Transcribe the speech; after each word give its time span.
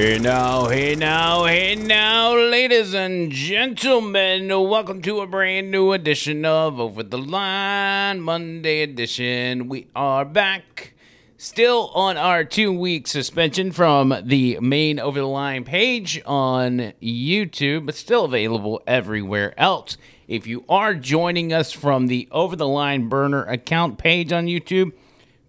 Hey 0.00 0.18
now, 0.18 0.68
hey 0.68 0.94
now, 0.94 1.44
hey 1.44 1.74
now, 1.74 2.34
ladies 2.34 2.94
and 2.94 3.30
gentlemen, 3.30 4.48
welcome 4.48 5.02
to 5.02 5.20
a 5.20 5.26
brand 5.26 5.70
new 5.70 5.92
edition 5.92 6.46
of 6.46 6.80
Over 6.80 7.02
the 7.02 7.18
Line 7.18 8.22
Monday 8.22 8.80
edition. 8.80 9.68
We 9.68 9.88
are 9.94 10.24
back, 10.24 10.94
still 11.36 11.88
on 11.88 12.16
our 12.16 12.44
two 12.44 12.72
week 12.72 13.08
suspension 13.08 13.72
from 13.72 14.14
the 14.24 14.58
main 14.60 14.98
Over 14.98 15.20
the 15.20 15.26
Line 15.26 15.64
page 15.64 16.22
on 16.24 16.94
YouTube, 17.02 17.84
but 17.84 17.94
still 17.94 18.24
available 18.24 18.80
everywhere 18.86 19.52
else. 19.60 19.98
If 20.26 20.46
you 20.46 20.64
are 20.66 20.94
joining 20.94 21.52
us 21.52 21.72
from 21.72 22.06
the 22.06 22.26
Over 22.30 22.56
the 22.56 22.66
Line 22.66 23.10
Burner 23.10 23.44
account 23.44 23.98
page 23.98 24.32
on 24.32 24.46
YouTube, 24.46 24.92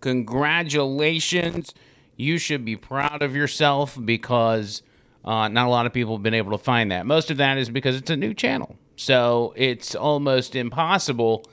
congratulations 0.02 1.73
you 2.15 2.38
should 2.38 2.65
be 2.65 2.75
proud 2.75 3.21
of 3.21 3.35
yourself 3.35 3.97
because 4.03 4.83
uh, 5.23 5.47
not 5.47 5.67
a 5.67 5.69
lot 5.69 5.85
of 5.85 5.93
people 5.93 6.15
have 6.15 6.23
been 6.23 6.33
able 6.33 6.52
to 6.52 6.63
find 6.63 6.91
that. 6.91 7.05
Most 7.05 7.31
of 7.31 7.38
that 7.38 7.57
is 7.57 7.69
because 7.69 7.95
it's 7.95 8.09
a 8.09 8.17
new 8.17 8.33
channel. 8.33 8.75
So 8.95 9.53
it's 9.55 9.95
almost 9.95 10.55
impossible 10.55 11.45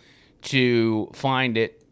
to 0.42 1.10
find 1.14 1.56
it 1.56 1.82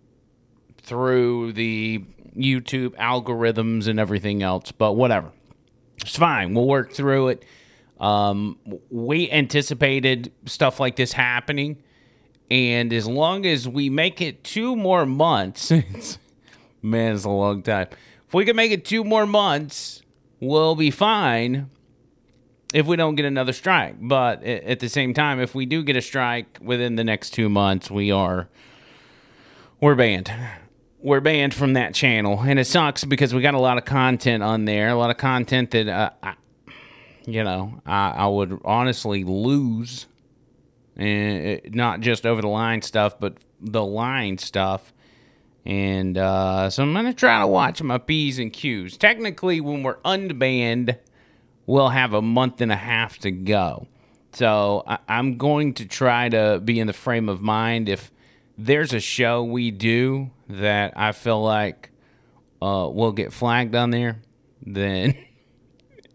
through 0.78 1.52
the 1.52 2.04
YouTube 2.36 2.90
algorithms 2.96 3.88
and 3.88 3.98
everything 3.98 4.42
else. 4.42 4.72
But 4.72 4.92
whatever. 4.92 5.32
It's 5.98 6.16
fine. 6.16 6.54
We'll 6.54 6.66
work 6.66 6.92
through 6.92 7.28
it. 7.28 7.44
Um, 7.98 8.58
we 8.90 9.30
anticipated 9.30 10.32
stuff 10.44 10.78
like 10.78 10.96
this 10.96 11.12
happening. 11.12 11.82
And 12.50 12.92
as 12.92 13.08
long 13.08 13.46
as 13.46 13.66
we 13.66 13.90
make 13.90 14.20
it 14.20 14.44
two 14.44 14.76
more 14.76 15.06
months, 15.06 15.70
man, 16.82 17.14
it's 17.14 17.24
a 17.24 17.30
long 17.30 17.62
time 17.62 17.88
if 18.26 18.34
we 18.34 18.44
can 18.44 18.56
make 18.56 18.72
it 18.72 18.84
two 18.84 19.04
more 19.04 19.26
months, 19.26 20.02
we'll 20.40 20.74
be 20.74 20.90
fine 20.90 21.70
if 22.74 22.86
we 22.86 22.96
don't 22.96 23.14
get 23.14 23.24
another 23.24 23.52
strike. 23.52 23.96
But 24.00 24.42
at 24.42 24.80
the 24.80 24.88
same 24.88 25.14
time, 25.14 25.40
if 25.40 25.54
we 25.54 25.66
do 25.66 25.82
get 25.82 25.96
a 25.96 26.02
strike 26.02 26.58
within 26.60 26.96
the 26.96 27.04
next 27.04 27.30
two 27.30 27.48
months, 27.48 27.90
we 27.90 28.10
are 28.10 28.48
we're 29.80 29.94
banned. 29.94 30.32
We're 30.98 31.20
banned 31.20 31.54
from 31.54 31.74
that 31.74 31.94
channel, 31.94 32.40
and 32.40 32.58
it 32.58 32.64
sucks 32.64 33.04
because 33.04 33.32
we 33.32 33.42
got 33.42 33.54
a 33.54 33.60
lot 33.60 33.78
of 33.78 33.84
content 33.84 34.42
on 34.42 34.64
there, 34.64 34.88
a 34.88 34.96
lot 34.96 35.10
of 35.10 35.18
content 35.18 35.70
that 35.70 35.88
uh, 35.88 36.10
I, 36.22 36.34
you 37.26 37.44
know 37.44 37.80
I, 37.86 38.10
I 38.10 38.26
would 38.26 38.60
honestly 38.64 39.22
lose, 39.22 40.06
and 40.96 41.60
not 41.74 42.00
just 42.00 42.26
over 42.26 42.42
the 42.42 42.48
line 42.48 42.82
stuff, 42.82 43.20
but 43.20 43.36
the 43.60 43.84
line 43.84 44.38
stuff 44.38 44.92
and 45.66 46.16
uh, 46.16 46.70
so 46.70 46.82
I'm 46.82 46.92
going 46.92 47.06
to 47.06 47.12
try 47.14 47.40
to 47.40 47.46
watch 47.46 47.82
my 47.82 47.98
P's 47.98 48.38
and 48.38 48.52
Q's. 48.52 48.96
Technically, 48.96 49.60
when 49.60 49.82
we're 49.82 49.96
unbanned, 49.98 50.96
we'll 51.66 51.88
have 51.88 52.12
a 52.12 52.22
month 52.22 52.60
and 52.60 52.70
a 52.70 52.76
half 52.76 53.18
to 53.18 53.30
go. 53.30 53.88
So 54.32 54.84
I- 54.86 54.98
I'm 55.08 55.36
going 55.38 55.74
to 55.74 55.86
try 55.86 56.28
to 56.28 56.60
be 56.64 56.78
in 56.78 56.86
the 56.86 56.92
frame 56.92 57.28
of 57.28 57.40
mind 57.40 57.88
if 57.88 58.12
there's 58.56 58.92
a 58.92 59.00
show 59.00 59.42
we 59.42 59.70
do 59.70 60.30
that 60.48 60.92
I 60.96 61.12
feel 61.12 61.42
like 61.42 61.90
uh, 62.62 62.88
will 62.92 63.12
get 63.12 63.32
flagged 63.32 63.74
on 63.74 63.90
there, 63.90 64.22
then 64.64 65.16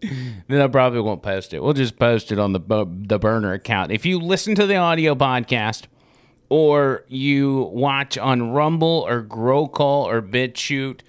then 0.00 0.60
I 0.60 0.66
probably 0.66 1.00
won't 1.00 1.22
post 1.22 1.52
it. 1.54 1.62
We'll 1.62 1.74
just 1.74 1.98
post 1.98 2.32
it 2.32 2.38
on 2.38 2.52
the 2.52 2.60
the 2.88 3.18
burner 3.18 3.52
account. 3.52 3.92
If 3.92 4.06
you 4.06 4.18
listen 4.18 4.54
to 4.56 4.66
the 4.66 4.76
audio 4.76 5.14
podcast 5.14 5.84
or 6.52 7.02
you 7.08 7.70
watch 7.72 8.18
on 8.18 8.50
Rumble 8.50 9.06
or 9.08 9.22
Growcall 9.22 10.04
or 10.04 10.20
BitChute, 10.20 11.00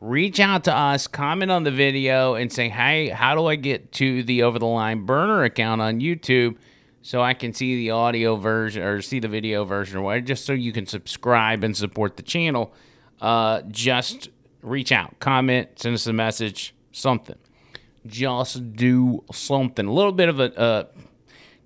reach 0.00 0.40
out 0.40 0.64
to 0.64 0.74
us, 0.74 1.06
comment 1.06 1.52
on 1.52 1.62
the 1.62 1.70
video, 1.70 2.34
and 2.34 2.52
say, 2.52 2.68
hey, 2.68 3.08
how 3.08 3.36
do 3.36 3.46
I 3.46 3.54
get 3.54 3.92
to 3.92 4.24
the 4.24 4.42
Over 4.42 4.58
the 4.58 4.66
Line 4.66 5.06
Burner 5.06 5.44
account 5.44 5.80
on 5.80 6.00
YouTube 6.00 6.56
so 7.00 7.22
I 7.22 7.32
can 7.34 7.54
see 7.54 7.76
the 7.76 7.92
audio 7.92 8.34
version 8.34 8.82
or 8.82 9.00
see 9.00 9.20
the 9.20 9.28
video 9.28 9.64
version 9.64 9.98
or 9.98 10.02
whatever, 10.02 10.26
just 10.26 10.44
so 10.44 10.52
you 10.52 10.72
can 10.72 10.84
subscribe 10.84 11.62
and 11.62 11.76
support 11.76 12.16
the 12.16 12.24
channel. 12.24 12.74
Uh, 13.20 13.62
just 13.68 14.30
reach 14.62 14.90
out, 14.90 15.16
comment, 15.20 15.78
send 15.78 15.94
us 15.94 16.08
a 16.08 16.12
message, 16.12 16.74
something. 16.90 17.38
Just 18.04 18.72
do 18.74 19.22
something. 19.30 19.86
A 19.86 19.92
little 19.92 20.10
bit 20.10 20.28
of 20.28 20.40
a, 20.40 20.58
uh, 20.58 20.84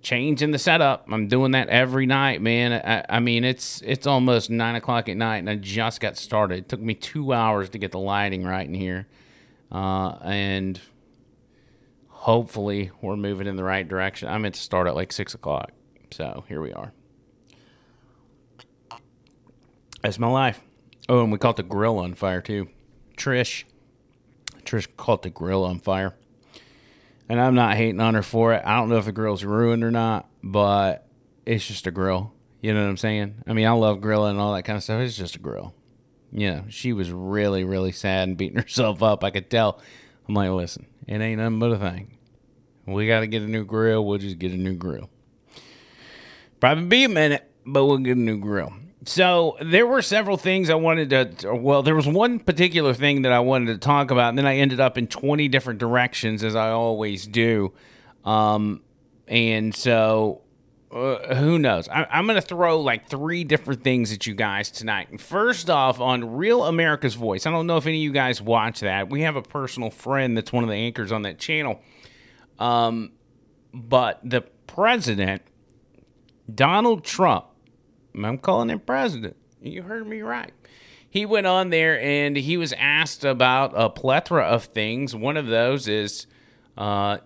changing 0.03 0.51
the 0.51 0.59
setup. 0.59 1.07
I'm 1.11 1.29
doing 1.29 1.53
that 1.53 1.69
every 1.69 2.07
night, 2.07 2.43
man. 2.43 2.73
I, 2.73 3.17
I, 3.17 3.21
mean, 3.21 3.45
it's 3.45 3.81
it's 3.83 4.07
almost 4.07 4.51
nine 4.51 4.75
o'clock 4.75 5.09
at 5.09 5.17
night, 5.17 5.39
and 5.39 5.49
I 5.49 5.57
just 5.57 6.01
got 6.01 6.17
started. 6.17 6.59
It 6.59 6.69
took 6.69 6.81
me 6.81 6.95
two 6.95 7.33
hours 7.33 7.71
to 7.71 7.79
get 7.79 7.93
the 7.93 7.99
lighting 7.99 8.45
right 8.45 8.67
in 8.67 8.75
here, 8.75 9.07
uh, 9.71 10.17
and 10.23 10.81
hopefully 12.09 12.91
we're 13.01 13.17
moving 13.17 13.47
in 13.47 13.57
the 13.57 13.65
right 13.65 13.87
direction. 13.87 14.29
I 14.29 14.39
meant 14.39 14.57
to 14.57 14.61
start 14.61 14.87
at 14.87 14.95
like 14.95 15.13
six 15.13 15.35
o'clock, 15.35 15.71
so 16.11 16.45
here 16.49 16.61
we 16.61 16.73
are. 16.73 16.93
That's 20.03 20.19
my 20.19 20.29
life. 20.29 20.61
Oh, 21.09 21.23
and 21.23 21.31
we 21.31 21.39
caught 21.39 21.57
the 21.57 21.63
grill 21.63 21.99
on 21.99 22.15
fire 22.15 22.41
too. 22.41 22.69
Trish, 23.17 23.65
Trish 24.65 24.89
caught 24.97 25.23
the 25.23 25.31
grill 25.31 25.65
on 25.65 25.79
fire 25.79 26.15
and 27.33 27.41
I'm 27.41 27.55
not 27.55 27.79
hating 27.79 27.99
on 27.99 28.13
her 28.13 28.23
for 28.23 28.53
it. 28.53 28.63
I 28.63 28.77
don't 28.77 28.91
know 28.91 28.99
if 28.99 29.07
the 29.07 29.13
grill's 29.13 29.43
ruined 29.43 29.83
or 29.83 29.91
not, 29.91 30.29
but 30.43 31.09
it's 31.47 31.67
just 31.67 31.87
a 31.87 31.91
grill. 31.91 32.35
You 32.61 32.75
know 32.75 32.83
what 32.83 32.91
I'm 32.91 32.99
saying? 32.99 33.43
I 33.47 33.55
mean, 33.55 33.67
I 33.67 33.71
love 33.71 34.03
grilling 34.03 34.33
and 34.33 34.39
all 34.39 34.53
that 34.53 34.65
kind 34.65 34.77
of 34.77 34.83
stuff. 34.83 35.01
It's 35.01 35.17
just 35.17 35.37
a 35.37 35.39
grill. 35.39 35.75
Know, 36.31 36.65
she 36.69 36.93
was 36.93 37.11
really, 37.11 37.65
really 37.65 37.91
sad 37.91 38.29
and 38.29 38.37
beating 38.37 38.59
herself 38.61 39.03
up. 39.03 39.25
I 39.25 39.31
could 39.31 39.49
tell. 39.49 39.81
I'm 40.29 40.35
like, 40.35 40.51
listen, 40.51 40.85
it 41.09 41.23
ain't 41.23 41.41
nothing 41.41 41.59
but 41.59 41.73
a 41.73 41.79
thing. 41.79 42.19
We 42.85 43.07
got 43.07 43.21
to 43.21 43.27
get 43.27 43.41
a 43.41 43.49
new 43.49 43.65
grill. 43.65 44.05
We'll 44.05 44.19
just 44.19 44.39
get 44.39 44.53
a 44.53 44.59
new 44.59 44.75
grill. 44.75 45.09
Probably 46.61 46.85
be 46.85 47.05
a 47.05 47.09
minute, 47.09 47.51
but 47.65 47.87
we'll 47.87 47.97
get 47.97 48.19
a 48.19 48.21
new 48.21 48.41
grill. 48.41 48.75
So 49.05 49.57
there 49.61 49.87
were 49.87 50.01
several 50.01 50.37
things 50.37 50.71
I 50.71 50.77
wanted 50.77 51.11
to. 51.41 51.55
Well, 51.55 51.83
there 51.83 51.97
was 51.97 52.07
one 52.07 52.39
particular 52.39 52.95
thing 52.95 53.23
that 53.23 53.33
I 53.33 53.41
wanted 53.41 53.67
to 53.73 53.79
talk 53.79 54.13
about, 54.13 54.29
and 54.29 54.39
then 54.39 54.47
I 54.47 54.59
ended 54.59 54.79
up 54.79 54.97
in 54.97 55.09
twenty 55.09 55.49
different 55.49 55.81
directions, 55.81 56.45
as 56.45 56.55
I 56.55 56.71
always 56.71 57.27
do. 57.27 57.73
Um, 58.25 58.83
and 59.27 59.75
so, 59.75 60.43
uh, 60.93 61.35
who 61.35 61.59
knows? 61.59 61.89
I, 61.89 62.07
I'm 62.13 62.27
going 62.27 62.41
to 62.41 62.47
throw 62.47 62.81
like 62.81 63.09
three 63.09 63.43
different 63.43 63.83
things 63.83 64.13
at 64.13 64.29
you 64.29 64.35
guys 64.35 64.71
tonight. 64.71 65.21
First 65.21 65.69
off, 65.69 65.99
on 65.99 66.37
Real 66.37 66.65
America's 66.65 67.15
Voice, 67.15 67.45
I 67.45 67.51
don't 67.51 67.67
know 67.67 67.79
if 67.79 67.87
any 67.87 67.97
of 67.97 68.03
you 68.03 68.13
guys 68.13 68.41
watch 68.41 68.81
that. 68.81 69.11
We 69.11 69.23
have 69.23 69.35
a 69.35 69.43
personal 69.43 69.91
friend 69.91 70.37
that's 70.37 70.53
one 70.53 70.63
of 70.63 70.71
the 70.71 70.77
anchors 70.77 71.11
on 71.11 71.23
that 71.23 71.41
channel. 71.41 71.81
Um, 72.61 73.11
but 73.75 74.21
the 74.23 74.43
president, 74.69 75.43
Donald 76.55 77.03
Trump 77.03 77.47
I'm 78.15 78.39
calling 78.39 78.71
him 78.71 78.81
president. 78.81 79.37
You 79.63 79.83
heard 79.83 80.07
me 80.07 80.23
right. 80.23 80.53
He 81.09 81.27
went 81.27 81.47
on 81.47 81.71
there 81.71 82.01
and 82.01 82.37
he 82.37 82.57
was 82.57 82.73
asked 82.75 83.25
about 83.25 83.73
a 83.77 83.91
plethora 83.91 84.45
of 84.45 84.65
things. 84.65 85.15
One 85.15 85.37
of 85.37 85.47
those 85.47 85.87
is 85.89 86.27
uh, 86.77 87.19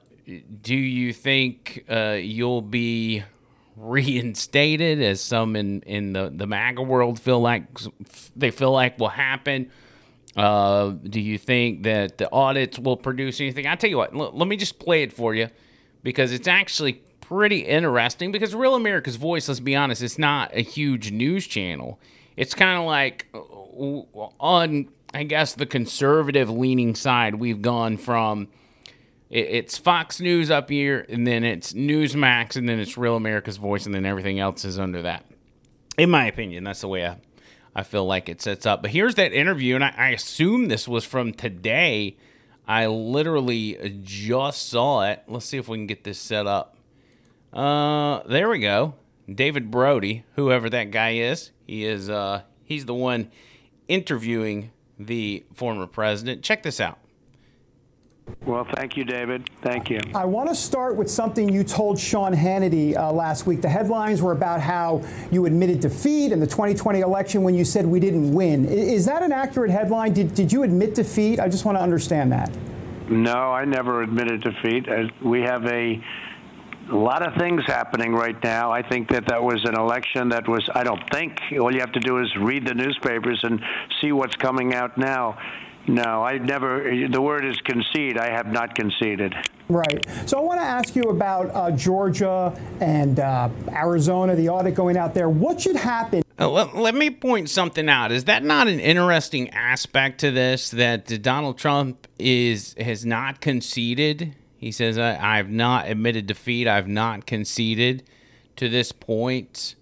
Do 0.62 0.74
you 0.74 1.12
think 1.12 1.84
uh, 1.88 2.19
you'll 2.20 2.62
be 2.62 3.22
reinstated, 3.76 5.02
as 5.02 5.20
some 5.20 5.54
in, 5.56 5.82
in 5.82 6.12
the, 6.12 6.32
the 6.34 6.47
MAGA 6.47 6.82
world 6.82 7.20
feel 7.20 7.41
like 7.41 7.64
they 8.34 8.50
feel 8.50 8.72
like 8.72 8.98
will 8.98 9.08
happen? 9.08 9.70
Uh, 10.36 10.91
do 10.91 11.20
you 11.20 11.38
think 11.38 11.84
that 11.84 12.18
the 12.18 12.30
audits 12.30 12.78
will 12.78 12.97
produce 12.97 13.41
anything? 13.41 13.66
I 13.66 13.74
tell 13.76 13.88
you 13.88 13.97
what, 13.97 14.14
l- 14.14 14.32
let 14.34 14.48
me 14.48 14.56
just 14.56 14.78
play 14.78 15.03
it 15.03 15.12
for 15.12 15.34
you 15.34 15.48
because 16.03 16.32
it's 16.32 16.48
actually 16.48 17.03
pretty 17.28 17.60
interesting 17.60 18.32
because 18.32 18.54
Real 18.54 18.75
America's 18.75 19.16
Voice, 19.16 19.48
let's 19.48 19.60
be 19.60 19.74
honest, 19.74 20.03
it's 20.03 20.18
not 20.18 20.51
a 20.54 20.60
huge 20.60 21.10
news 21.10 21.47
channel. 21.47 21.98
It's 22.36 22.54
kind 22.54 22.78
of 22.78 22.84
like 22.84 23.27
uh, 23.34 23.41
on, 24.41 24.89
I 25.12 25.24
guess, 25.24 25.54
the 25.54 25.66
conservative 25.66 26.51
leaning 26.51 26.95
side, 26.95 27.36
we've 27.36 27.62
gone 27.62 27.97
from 27.97 28.48
it's 29.28 29.77
Fox 29.77 30.21
News 30.21 30.53
up 30.53 30.71
here, 30.71 31.04
and 31.09 31.27
then 31.27 31.42
it's 31.42 31.72
Newsmax, 31.72 32.54
and 32.54 32.68
then 32.68 32.78
it's 32.78 32.97
Real 32.97 33.16
America's 33.16 33.56
Voice, 33.56 33.84
and 33.84 33.95
then 33.95 34.06
everything 34.06 34.39
else 34.39 34.65
is 34.65 34.78
under 34.78 35.03
that. 35.03 35.24
In 35.98 36.10
my 36.10 36.27
opinion, 36.27 36.62
that's 36.62 36.83
the 36.83 36.89
way 36.89 37.04
I, 37.04 37.16
I 37.74 37.83
feel 37.83 38.06
like 38.06 38.28
it 38.28 38.41
sets 38.41 38.66
up. 38.66 38.83
But 38.83 38.92
here's 38.92 39.16
that 39.16 39.33
interview, 39.33 39.74
and 39.74 39.83
I, 39.83 39.92
I 39.97 40.09
assume 40.10 40.68
this 40.68 40.86
was 40.86 41.04
from 41.04 41.33
today. 41.33 42.16
I 42.68 42.86
literally 42.86 44.01
just 44.04 44.68
saw 44.68 45.03
it. 45.09 45.24
Let's 45.27 45.47
see 45.47 45.59
if 45.59 45.66
we 45.66 45.77
can 45.77 45.89
get 45.89 46.04
this 46.04 46.21
set 46.21 46.47
up. 46.47 46.76
Uh, 47.56 48.22
there 48.28 48.50
we 48.50 48.58
go. 48.58 48.94
David 49.32 49.70
Brody, 49.70 50.24
whoever 50.34 50.68
that 50.68 50.91
guy 50.91 51.14
is, 51.14 51.53
he 51.66 51.84
is 51.84 52.10
uh 52.10 52.42
he's 52.64 52.84
the 52.84 52.94
one 52.94 53.30
interviewing 53.88 54.70
the 54.98 55.42
former 55.54 55.86
president. 55.86 56.42
Check 56.42 56.62
this 56.62 56.80
out. 56.80 56.98
Well, 58.44 58.66
thank 58.74 58.97
you, 58.97 59.04
David. 59.04 59.48
Thank 59.62 59.88
you. 59.88 60.00
I 60.14 60.24
want 60.24 60.48
to 60.48 60.54
start 60.54 60.97
with 60.97 61.08
something 61.08 61.48
you 61.48 61.62
told 61.62 61.98
Sean 61.98 62.34
Hannity 62.34 62.97
uh, 62.97 63.12
last 63.12 63.47
week. 63.47 63.62
The 63.62 63.68
headlines 63.68 64.20
were 64.20 64.32
about 64.32 64.60
how 64.60 65.04
you 65.30 65.47
admitted 65.47 65.78
defeat 65.78 66.32
in 66.32 66.41
the 66.41 66.47
2020 66.47 67.00
election 67.00 67.42
when 67.44 67.54
you 67.54 67.64
said 67.64 67.86
we 67.86 68.00
didn't 68.00 68.34
win. 68.34 68.64
Is 68.64 69.06
that 69.06 69.22
an 69.22 69.30
accurate 69.30 69.70
headline? 69.70 70.12
Did, 70.12 70.34
did 70.34 70.53
you 70.53 70.64
admit 70.64 70.97
defeat? 70.97 71.38
I 71.38 71.48
just 71.48 71.64
want 71.64 71.78
to 71.78 71.82
understand 71.82 72.32
that. 72.32 72.50
No, 73.08 73.53
I 73.53 73.64
never 73.64 74.03
admitted 74.03 74.42
defeat. 74.42 74.88
Uh, 74.88 75.04
we 75.22 75.42
have 75.42 75.64
a 75.66 76.03
a 76.91 76.94
lot 76.94 77.27
of 77.27 77.34
things 77.34 77.62
happening 77.66 78.12
right 78.12 78.36
now. 78.42 78.71
I 78.71 78.83
think 78.83 79.10
that 79.10 79.27
that 79.28 79.42
was 79.42 79.65
an 79.65 79.77
election 79.77 80.28
that 80.30 80.48
was, 80.48 80.68
I 80.74 80.84
don't 80.84 81.03
think, 81.10 81.38
all 81.60 81.72
you 81.72 81.80
have 81.80 81.92
to 81.92 82.00
do 82.00 82.18
is 82.18 82.34
read 82.36 82.66
the 82.66 82.74
newspapers 82.74 83.41
and 83.42 83.60
see 84.00 84.12
what's 84.12 84.36
coming 84.36 84.74
out 84.74 84.97
now. 84.97 85.38
No, 85.88 86.24
I 86.24 86.38
never, 86.38 87.09
the 87.09 87.21
word 87.21 87.44
is 87.44 87.56
concede. 87.59 88.18
I 88.18 88.30
have 88.30 88.48
not 88.48 88.74
conceded. 88.74 89.34
Right. 89.68 90.04
So 90.27 90.38
I 90.38 90.41
want 90.42 90.60
to 90.60 90.66
ask 90.66 90.97
you 90.97 91.03
about 91.04 91.50
uh, 91.54 91.71
Georgia 91.72 92.56
and 92.80 93.21
uh, 93.21 93.48
Arizona, 93.68 94.34
the 94.34 94.48
audit 94.48 94.74
going 94.74 94.97
out 94.97 95.15
there. 95.15 95.28
What 95.28 95.60
should 95.60 95.77
happen? 95.77 96.22
Uh, 96.39 96.50
let, 96.50 96.77
let, 96.77 96.94
me 96.94 97.10
point 97.10 97.48
something 97.48 97.89
out. 97.89 98.12
Is 98.12 98.24
that 98.24 98.44
not 98.44 98.68
an 98.68 98.78
interesting 98.78 99.48
aspect 99.50 100.21
to 100.21 100.30
this 100.30 100.71
that 100.72 101.22
Donald 101.22 101.56
Trump 101.56 102.06
is 102.18 102.74
has 102.78 103.06
not 103.06 103.41
conceded? 103.41 104.34
He 104.58 104.72
says, 104.72 104.98
I, 104.98 105.36
have 105.36 105.50
not 105.50 105.88
admitted 105.88 106.26
defeat. 106.26 106.66
I've 106.66 106.88
not 106.88 107.26
conceded 107.26 108.04
to 108.56 108.68
this 108.68 108.91
point, 108.91 109.74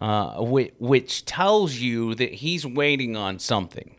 uh, 0.00 0.42
which, 0.42 0.72
which 0.78 1.24
tells 1.24 1.76
you 1.76 2.14
that 2.16 2.34
he's 2.34 2.66
waiting 2.66 3.16
on 3.16 3.38
something. 3.38 3.96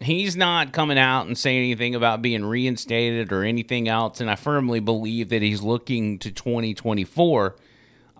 He's 0.00 0.34
not 0.34 0.72
coming 0.72 0.98
out 0.98 1.26
and 1.26 1.36
saying 1.36 1.58
anything 1.58 1.94
about 1.94 2.22
being 2.22 2.44
reinstated 2.44 3.32
or 3.32 3.44
anything 3.44 3.86
else. 3.86 4.20
And 4.20 4.30
I 4.30 4.34
firmly 4.34 4.80
believe 4.80 5.28
that 5.28 5.42
he's 5.42 5.62
looking 5.62 6.18
to 6.20 6.32
2024. 6.32 7.56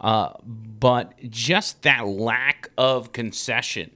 Uh, 0.01 0.33
but 0.45 1.15
just 1.29 1.83
that 1.83 2.07
lack 2.07 2.71
of 2.79 3.13
concession, 3.13 3.91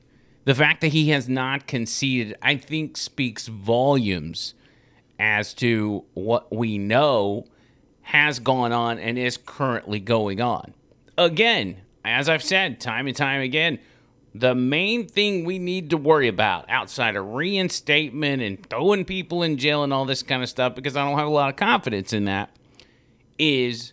the 0.45 0.55
fact 0.55 0.81
that 0.81 0.89
he 0.89 1.11
has 1.11 1.29
not 1.29 1.67
conceded, 1.67 2.37
I 2.43 2.57
think 2.57 2.97
speaks 2.97 3.47
volumes 3.47 4.55
as 5.19 5.55
to 5.55 6.05
what 6.15 6.55
we 6.55 6.79
know 6.79 7.47
has 8.03 8.39
gone 8.39 8.73
on 8.73 8.99
and 8.99 9.19
is 9.19 9.37
currently 9.37 10.01
going 10.01 10.41
on. 10.41 10.75
Again, 11.17 11.79
as 12.05 12.29
I've 12.29 12.43
said 12.43 12.81
time 12.81 13.07
and 13.07 13.17
time 13.17 13.41
again, 13.41 13.79
the 14.35 14.55
main 14.55 15.07
thing 15.07 15.45
we 15.45 15.59
need 15.59 15.91
to 15.91 15.97
worry 15.97 16.27
about 16.29 16.69
outside 16.69 17.15
of 17.15 17.25
reinstatement 17.25 18.43
and 18.43 18.69
throwing 18.69 19.05
people 19.05 19.43
in 19.43 19.57
jail 19.57 19.85
and 19.85 19.93
all 19.93 20.05
this 20.05 20.23
kind 20.23 20.43
of 20.43 20.49
stuff, 20.49 20.75
because 20.75 20.97
I 20.97 21.05
don't 21.05 21.19
have 21.19 21.29
a 21.29 21.31
lot 21.31 21.51
of 21.51 21.57
confidence 21.57 22.13
in 22.13 22.25
that, 22.25 22.51
is 23.39 23.93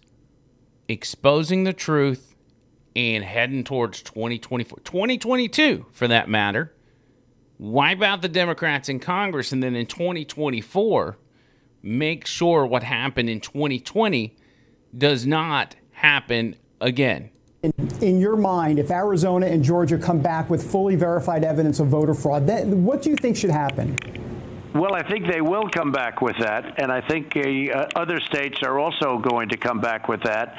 exposing 0.87 1.63
the 1.63 1.73
truth 1.73 2.35
and 2.95 3.23
heading 3.23 3.63
towards 3.63 4.01
2024, 4.01 4.79
2022 4.83 5.85
for 5.91 6.07
that 6.07 6.27
matter 6.27 6.73
wipe 7.61 8.01
out 8.01 8.23
the 8.23 8.27
Democrats 8.27 8.89
in 8.89 8.99
Congress, 8.99 9.51
and 9.51 9.61
then 9.61 9.75
in 9.75 9.85
2024, 9.85 11.17
make 11.83 12.25
sure 12.25 12.65
what 12.65 12.83
happened 12.83 13.29
in 13.29 13.39
2020 13.39 14.35
does 14.97 15.25
not 15.27 15.75
happen 15.91 16.55
again. 16.81 17.29
In, 17.61 17.71
in, 18.01 18.19
your 18.19 18.35
mind, 18.35 18.79
if 18.79 18.89
Arizona 18.89 19.45
and 19.45 19.63
Georgia 19.63 19.99
come 19.99 20.19
back 20.19 20.49
with 20.49 20.69
fully 20.69 20.95
verified 20.95 21.43
evidence 21.43 21.79
of 21.79 21.87
voter 21.87 22.15
fraud, 22.15 22.47
then 22.47 22.83
what 22.83 23.03
do 23.03 23.11
you 23.11 23.15
think 23.15 23.37
should 23.37 23.51
happen? 23.51 23.95
Well, 24.73 24.95
I 24.95 25.07
think 25.07 25.27
they 25.31 25.41
will 25.41 25.69
come 25.69 25.91
back 25.91 26.21
with 26.21 26.37
that, 26.39 26.81
and 26.81 26.91
I 26.91 27.01
think 27.01 27.37
uh, 27.37 27.85
other 27.95 28.19
states 28.21 28.57
are 28.63 28.79
also 28.79 29.19
going 29.19 29.49
to 29.49 29.57
come 29.57 29.79
back 29.79 30.07
with 30.07 30.23
that 30.23 30.55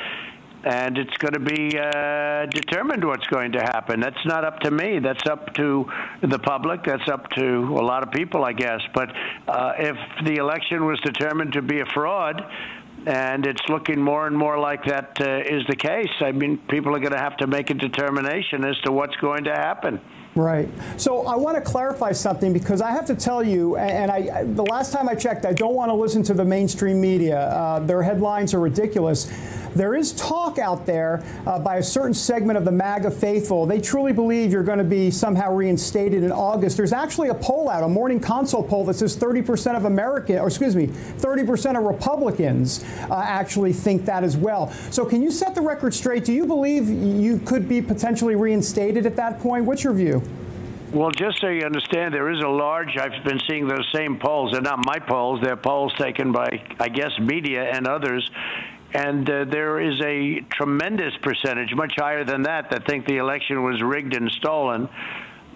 and 0.64 0.96
it's 0.98 1.16
going 1.18 1.34
to 1.34 1.40
be 1.40 1.78
uh, 1.78 2.46
determined 2.46 3.04
what's 3.04 3.26
going 3.26 3.52
to 3.52 3.60
happen. 3.60 4.00
That's 4.00 4.24
not 4.24 4.44
up 4.44 4.60
to 4.60 4.70
me. 4.70 4.98
That's 4.98 5.26
up 5.28 5.52
to 5.54 5.86
the 6.22 6.38
public. 6.38 6.84
That's 6.84 7.08
up 7.08 7.28
to 7.30 7.44
a 7.44 7.84
lot 7.84 8.02
of 8.02 8.12
people, 8.12 8.44
I 8.44 8.52
guess. 8.52 8.80
But 8.94 9.10
uh, 9.48 9.72
if 9.78 9.96
the 10.24 10.36
election 10.36 10.86
was 10.86 11.00
determined 11.00 11.54
to 11.54 11.62
be 11.62 11.80
a 11.80 11.86
fraud, 11.86 12.44
and 13.06 13.46
it's 13.46 13.62
looking 13.68 14.00
more 14.00 14.26
and 14.26 14.36
more 14.36 14.58
like 14.58 14.84
that 14.84 15.16
uh, 15.20 15.38
is 15.38 15.64
the 15.68 15.74
case. 15.74 16.10
I 16.20 16.32
mean, 16.32 16.58
people 16.68 16.94
are 16.94 17.00
going 17.00 17.12
to 17.12 17.18
have 17.18 17.36
to 17.38 17.46
make 17.46 17.70
a 17.70 17.74
determination 17.74 18.64
as 18.64 18.78
to 18.84 18.92
what's 18.92 19.16
going 19.16 19.44
to 19.44 19.52
happen. 19.52 20.00
Right. 20.34 20.68
So 20.96 21.26
I 21.26 21.36
want 21.36 21.56
to 21.56 21.60
clarify 21.60 22.12
something 22.12 22.54
because 22.54 22.80
I 22.80 22.90
have 22.90 23.04
to 23.06 23.14
tell 23.14 23.42
you, 23.42 23.76
and 23.76 24.10
I, 24.10 24.44
the 24.44 24.64
last 24.64 24.90
time 24.90 25.06
I 25.08 25.14
checked, 25.14 25.44
I 25.44 25.52
don't 25.52 25.74
want 25.74 25.90
to 25.90 25.94
listen 25.94 26.22
to 26.24 26.34
the 26.34 26.44
mainstream 26.44 27.00
media. 27.00 27.48
Uh, 27.48 27.80
their 27.80 28.02
headlines 28.02 28.54
are 28.54 28.60
ridiculous. 28.60 29.30
There 29.74 29.94
is 29.94 30.12
talk 30.12 30.58
out 30.58 30.86
there 30.86 31.22
uh, 31.46 31.58
by 31.58 31.76
a 31.76 31.82
certain 31.82 32.14
segment 32.14 32.58
of 32.58 32.64
the 32.64 32.72
MAGA 32.72 33.10
faithful. 33.10 33.66
They 33.66 33.80
truly 33.80 34.12
believe 34.12 34.52
you're 34.52 34.62
going 34.62 34.78
to 34.78 34.84
be 34.84 35.10
somehow 35.10 35.52
reinstated 35.54 36.22
in 36.22 36.32
August. 36.32 36.76
There's 36.76 36.92
actually 36.92 37.28
a 37.28 37.34
poll 37.34 37.68
out, 37.68 37.82
a 37.82 37.88
morning 37.88 38.20
consult 38.20 38.68
poll 38.68 38.84
that 38.86 38.94
says 38.94 39.16
30% 39.16 39.76
of 39.76 39.84
American, 39.84 40.38
or 40.38 40.46
excuse 40.46 40.76
me, 40.76 40.86
30% 40.86 41.78
of 41.78 41.84
Republicans 41.84 42.84
uh, 43.10 43.14
actually 43.14 43.72
think 43.72 44.04
that 44.04 44.24
as 44.24 44.36
well. 44.36 44.70
So 44.90 45.04
can 45.04 45.22
you 45.22 45.30
set 45.30 45.54
the 45.54 45.62
record 45.62 45.94
straight? 45.94 46.24
Do 46.24 46.32
you 46.32 46.46
believe 46.46 46.88
you 46.88 47.38
could 47.38 47.68
be 47.68 47.80
potentially 47.80 48.34
reinstated 48.34 49.06
at 49.06 49.16
that 49.16 49.40
point? 49.40 49.64
What's 49.64 49.84
your 49.84 49.94
view? 49.94 50.22
Well, 50.92 51.10
just 51.10 51.40
so 51.40 51.48
you 51.48 51.64
understand, 51.64 52.12
there 52.12 52.30
is 52.30 52.40
a 52.40 52.48
large, 52.48 52.98
I've 52.98 53.24
been 53.24 53.40
seeing 53.48 53.66
those 53.66 53.88
same 53.94 54.18
polls. 54.18 54.52
They're 54.52 54.60
not 54.60 54.84
my 54.84 54.98
polls, 54.98 55.40
they're 55.42 55.56
polls 55.56 55.90
taken 55.98 56.32
by, 56.32 56.62
I 56.78 56.90
guess, 56.90 57.18
media 57.18 57.64
and 57.64 57.86
others. 57.86 58.30
And 58.94 59.28
uh, 59.28 59.44
there 59.44 59.80
is 59.80 60.00
a 60.02 60.40
tremendous 60.50 61.14
percentage, 61.22 61.74
much 61.74 61.94
higher 61.96 62.24
than 62.24 62.42
that, 62.42 62.70
that 62.70 62.86
think 62.86 63.06
the 63.06 63.16
election 63.16 63.62
was 63.62 63.82
rigged 63.82 64.14
and 64.14 64.30
stolen. 64.30 64.88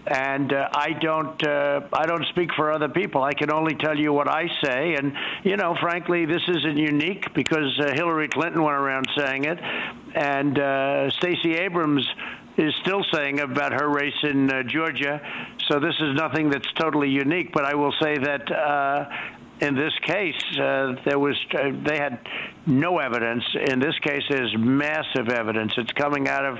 And 0.06 0.52
uh, 0.52 0.68
I 0.72 0.92
don't, 0.92 1.46
uh, 1.46 1.80
I 1.92 2.06
don't 2.06 2.24
speak 2.26 2.50
for 2.54 2.72
other 2.72 2.88
people. 2.88 3.24
I 3.24 3.34
can 3.34 3.50
only 3.50 3.74
tell 3.74 3.98
you 3.98 4.12
what 4.12 4.28
I 4.28 4.48
say. 4.62 4.94
And 4.94 5.12
you 5.42 5.56
know, 5.56 5.76
frankly, 5.80 6.26
this 6.26 6.42
isn't 6.48 6.76
unique 6.76 7.34
because 7.34 7.78
uh, 7.80 7.92
Hillary 7.92 8.28
Clinton 8.28 8.62
went 8.62 8.76
around 8.76 9.08
saying 9.16 9.44
it, 9.44 9.58
and 10.14 10.58
uh, 10.58 11.10
Stacey 11.10 11.56
Abrams 11.56 12.06
is 12.56 12.72
still 12.82 13.04
saying 13.12 13.40
about 13.40 13.72
her 13.72 13.88
race 13.88 14.14
in 14.22 14.50
uh, 14.50 14.62
Georgia. 14.62 15.20
So 15.68 15.80
this 15.80 15.94
is 16.00 16.14
nothing 16.14 16.50
that's 16.50 16.72
totally 16.78 17.10
unique. 17.10 17.52
But 17.52 17.64
I 17.64 17.74
will 17.74 17.92
say 18.00 18.16
that 18.16 18.50
in 19.60 19.74
this 19.74 19.92
case, 20.06 20.34
uh, 20.58 20.96
there 21.06 21.18
was 21.18 21.36
uh, 21.54 21.70
they 21.86 21.96
had 21.96 22.18
no 22.66 22.98
evidence. 22.98 23.44
In 23.68 23.80
this 23.80 23.98
case, 24.00 24.22
there's 24.28 24.54
massive 24.58 25.28
evidence. 25.28 25.72
It's 25.78 25.92
coming 25.92 26.28
out 26.28 26.44
of 26.44 26.58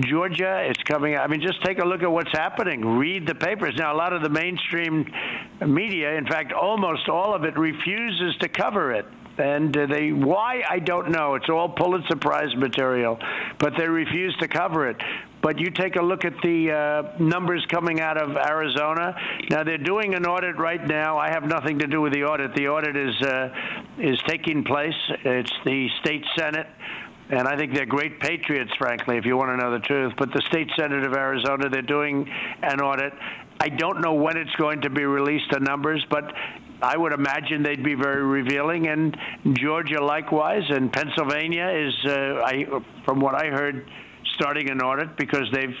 Georgia. 0.00 0.66
It's 0.68 0.82
coming. 0.84 1.16
I 1.16 1.26
mean, 1.26 1.42
just 1.42 1.62
take 1.64 1.80
a 1.80 1.84
look 1.84 2.02
at 2.02 2.10
what's 2.10 2.32
happening. 2.32 2.96
Read 2.98 3.26
the 3.26 3.34
papers. 3.34 3.74
Now, 3.76 3.94
a 3.94 3.98
lot 3.98 4.12
of 4.12 4.22
the 4.22 4.30
mainstream 4.30 5.12
media, 5.60 6.14
in 6.14 6.26
fact, 6.26 6.52
almost 6.52 7.08
all 7.08 7.34
of 7.34 7.44
it, 7.44 7.58
refuses 7.58 8.36
to 8.40 8.48
cover 8.48 8.92
it. 8.92 9.06
And 9.36 9.76
uh, 9.76 9.86
they 9.86 10.12
why 10.12 10.62
I 10.68 10.78
don't 10.78 11.10
know. 11.10 11.34
It's 11.34 11.48
all 11.50 11.68
Pulitzer 11.68 12.16
Prize 12.16 12.54
material, 12.56 13.18
but 13.58 13.74
they 13.76 13.88
refuse 13.88 14.34
to 14.38 14.48
cover 14.48 14.88
it. 14.88 14.96
But 15.44 15.58
you 15.60 15.70
take 15.70 15.96
a 15.96 16.02
look 16.02 16.24
at 16.24 16.32
the 16.42 16.72
uh, 16.72 17.22
numbers 17.22 17.66
coming 17.70 18.00
out 18.00 18.16
of 18.16 18.34
Arizona. 18.34 19.14
Now 19.50 19.62
they're 19.62 19.76
doing 19.76 20.14
an 20.14 20.24
audit 20.24 20.56
right 20.56 20.82
now. 20.82 21.18
I 21.18 21.28
have 21.28 21.44
nothing 21.44 21.80
to 21.80 21.86
do 21.86 22.00
with 22.00 22.14
the 22.14 22.24
audit. 22.24 22.54
The 22.54 22.68
audit 22.68 22.96
is 22.96 23.14
uh, 23.20 23.50
is 23.98 24.18
taking 24.26 24.64
place. 24.64 24.94
It's 25.22 25.52
the 25.66 25.88
state 26.00 26.24
senate. 26.38 26.66
And 27.28 27.46
I 27.46 27.58
think 27.58 27.74
they're 27.74 27.84
great 27.84 28.20
patriots, 28.20 28.72
frankly, 28.78 29.18
if 29.18 29.26
you 29.26 29.36
want 29.36 29.50
to 29.50 29.62
know 29.62 29.70
the 29.70 29.84
truth. 29.84 30.14
But 30.18 30.32
the 30.32 30.42
state 30.48 30.70
senate 30.78 31.04
of 31.04 31.12
Arizona, 31.12 31.68
they're 31.68 31.82
doing 31.82 32.26
an 32.62 32.80
audit. 32.80 33.12
I 33.60 33.68
don't 33.68 34.00
know 34.00 34.14
when 34.14 34.38
it's 34.38 34.54
going 34.56 34.80
to 34.80 34.90
be 34.90 35.04
released, 35.04 35.50
the 35.50 35.60
numbers, 35.60 36.02
but 36.08 36.32
I 36.82 36.96
would 36.96 37.12
imagine 37.12 37.62
they'd 37.62 37.84
be 37.84 37.94
very 37.94 38.24
revealing, 38.24 38.88
and 38.88 39.16
Georgia 39.54 40.02
likewise, 40.02 40.64
and 40.68 40.92
Pennsylvania 40.92 41.68
is, 41.68 41.94
uh, 42.10 42.40
I, 42.44 42.64
from 43.04 43.20
what 43.20 43.34
I 43.34 43.46
heard, 43.48 43.90
starting 44.34 44.70
an 44.70 44.80
audit 44.80 45.16
because 45.16 45.48
they've 45.52 45.76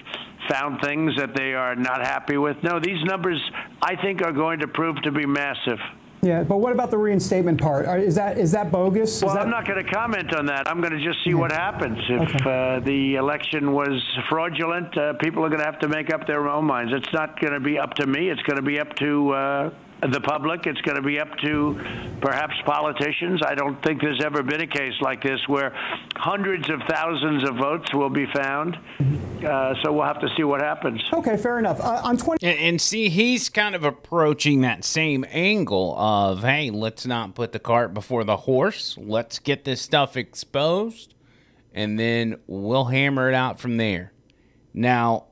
found 0.48 0.80
things 0.82 1.12
that 1.16 1.34
they 1.34 1.54
are 1.54 1.74
not 1.74 2.00
happy 2.00 2.36
with. 2.36 2.56
No, 2.62 2.78
these 2.80 3.02
numbers, 3.04 3.40
I 3.82 3.96
think, 3.96 4.22
are 4.22 4.32
going 4.32 4.60
to 4.60 4.68
prove 4.68 5.00
to 5.02 5.12
be 5.12 5.26
massive. 5.26 5.78
Yeah, 6.24 6.42
but 6.42 6.56
what 6.56 6.72
about 6.72 6.90
the 6.90 6.96
reinstatement 6.96 7.60
part? 7.60 7.86
Is 8.00 8.14
that 8.14 8.38
is 8.38 8.50
that 8.52 8.72
bogus? 8.72 9.22
Well, 9.22 9.34
that... 9.34 9.42
I'm 9.42 9.50
not 9.50 9.66
going 9.66 9.84
to 9.84 9.90
comment 9.90 10.34
on 10.34 10.46
that. 10.46 10.66
I'm 10.66 10.80
going 10.80 10.94
to 10.94 11.04
just 11.04 11.22
see 11.22 11.30
yeah. 11.30 11.36
what 11.36 11.52
happens. 11.52 11.98
If 12.08 12.36
okay. 12.36 12.76
uh, 12.76 12.80
the 12.80 13.16
election 13.16 13.72
was 13.72 14.02
fraudulent, 14.30 14.96
uh, 14.96 15.12
people 15.14 15.44
are 15.44 15.50
going 15.50 15.60
to 15.60 15.66
have 15.66 15.80
to 15.80 15.88
make 15.88 16.10
up 16.12 16.26
their 16.26 16.48
own 16.48 16.64
minds. 16.64 16.94
It's 16.96 17.12
not 17.12 17.38
going 17.40 17.52
to 17.52 17.60
be 17.60 17.78
up 17.78 17.92
to 17.94 18.06
me. 18.06 18.30
It's 18.30 18.40
going 18.42 18.56
to 18.56 18.62
be 18.62 18.80
up 18.80 18.94
to 18.96 19.30
uh, 19.32 19.70
the 20.02 20.20
public. 20.20 20.66
It's 20.66 20.80
going 20.82 20.96
to 20.96 21.02
be 21.02 21.18
up 21.18 21.36
to 21.38 21.80
perhaps 22.20 22.54
politicians. 22.66 23.40
I 23.46 23.54
don't 23.54 23.82
think 23.82 24.00
there's 24.00 24.22
ever 24.22 24.42
been 24.42 24.60
a 24.60 24.66
case 24.66 24.94
like 25.00 25.22
this 25.22 25.40
where 25.46 25.72
hundreds 26.16 26.68
of 26.70 26.80
thousands 26.88 27.48
of 27.48 27.56
votes 27.56 27.92
will 27.94 28.10
be 28.10 28.26
found. 28.34 28.76
Uh, 29.44 29.74
so 29.82 29.92
we'll 29.92 30.04
have 30.04 30.20
to 30.20 30.28
see 30.36 30.44
what 30.44 30.60
happens. 30.60 31.02
Okay, 31.12 31.36
fair 31.36 31.58
enough. 31.58 31.80
Uh, 31.80 32.00
on 32.02 32.16
20- 32.16 32.36
and, 32.42 32.58
and 32.58 32.80
see, 32.80 33.08
he's 33.08 33.48
kind 33.48 33.74
of 33.74 33.84
approaching 33.84 34.62
that 34.62 34.84
same 34.84 35.24
angle 35.30 35.94
of, 35.98 36.42
hey, 36.42 36.70
let's 36.70 37.06
not 37.06 37.34
put 37.34 37.52
the 37.52 37.58
cart 37.58 37.94
before 37.94 38.24
the 38.24 38.38
horse. 38.38 38.96
Let's 38.98 39.38
get 39.38 39.64
this 39.64 39.80
stuff 39.80 40.16
exposed, 40.16 41.14
and 41.72 41.98
then 41.98 42.40
we'll 42.46 42.86
hammer 42.86 43.28
it 43.28 43.34
out 43.34 43.60
from 43.60 43.76
there. 43.76 44.12
Now, 44.72 45.26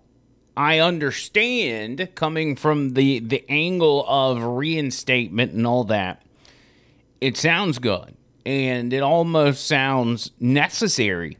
I 0.57 0.81
understand 0.81 2.11
coming 2.15 2.57
from 2.57 2.95
the 2.95 3.21
the 3.21 3.45
angle 3.49 4.05
of 4.07 4.43
reinstatement 4.43 5.53
and 5.53 5.67
all 5.67 5.85
that. 5.85 6.23
it 7.21 7.37
sounds 7.37 7.79
good 7.79 8.15
and 8.45 8.93
it 8.93 9.03
almost 9.03 9.67
sounds 9.67 10.33
necessary 10.41 11.39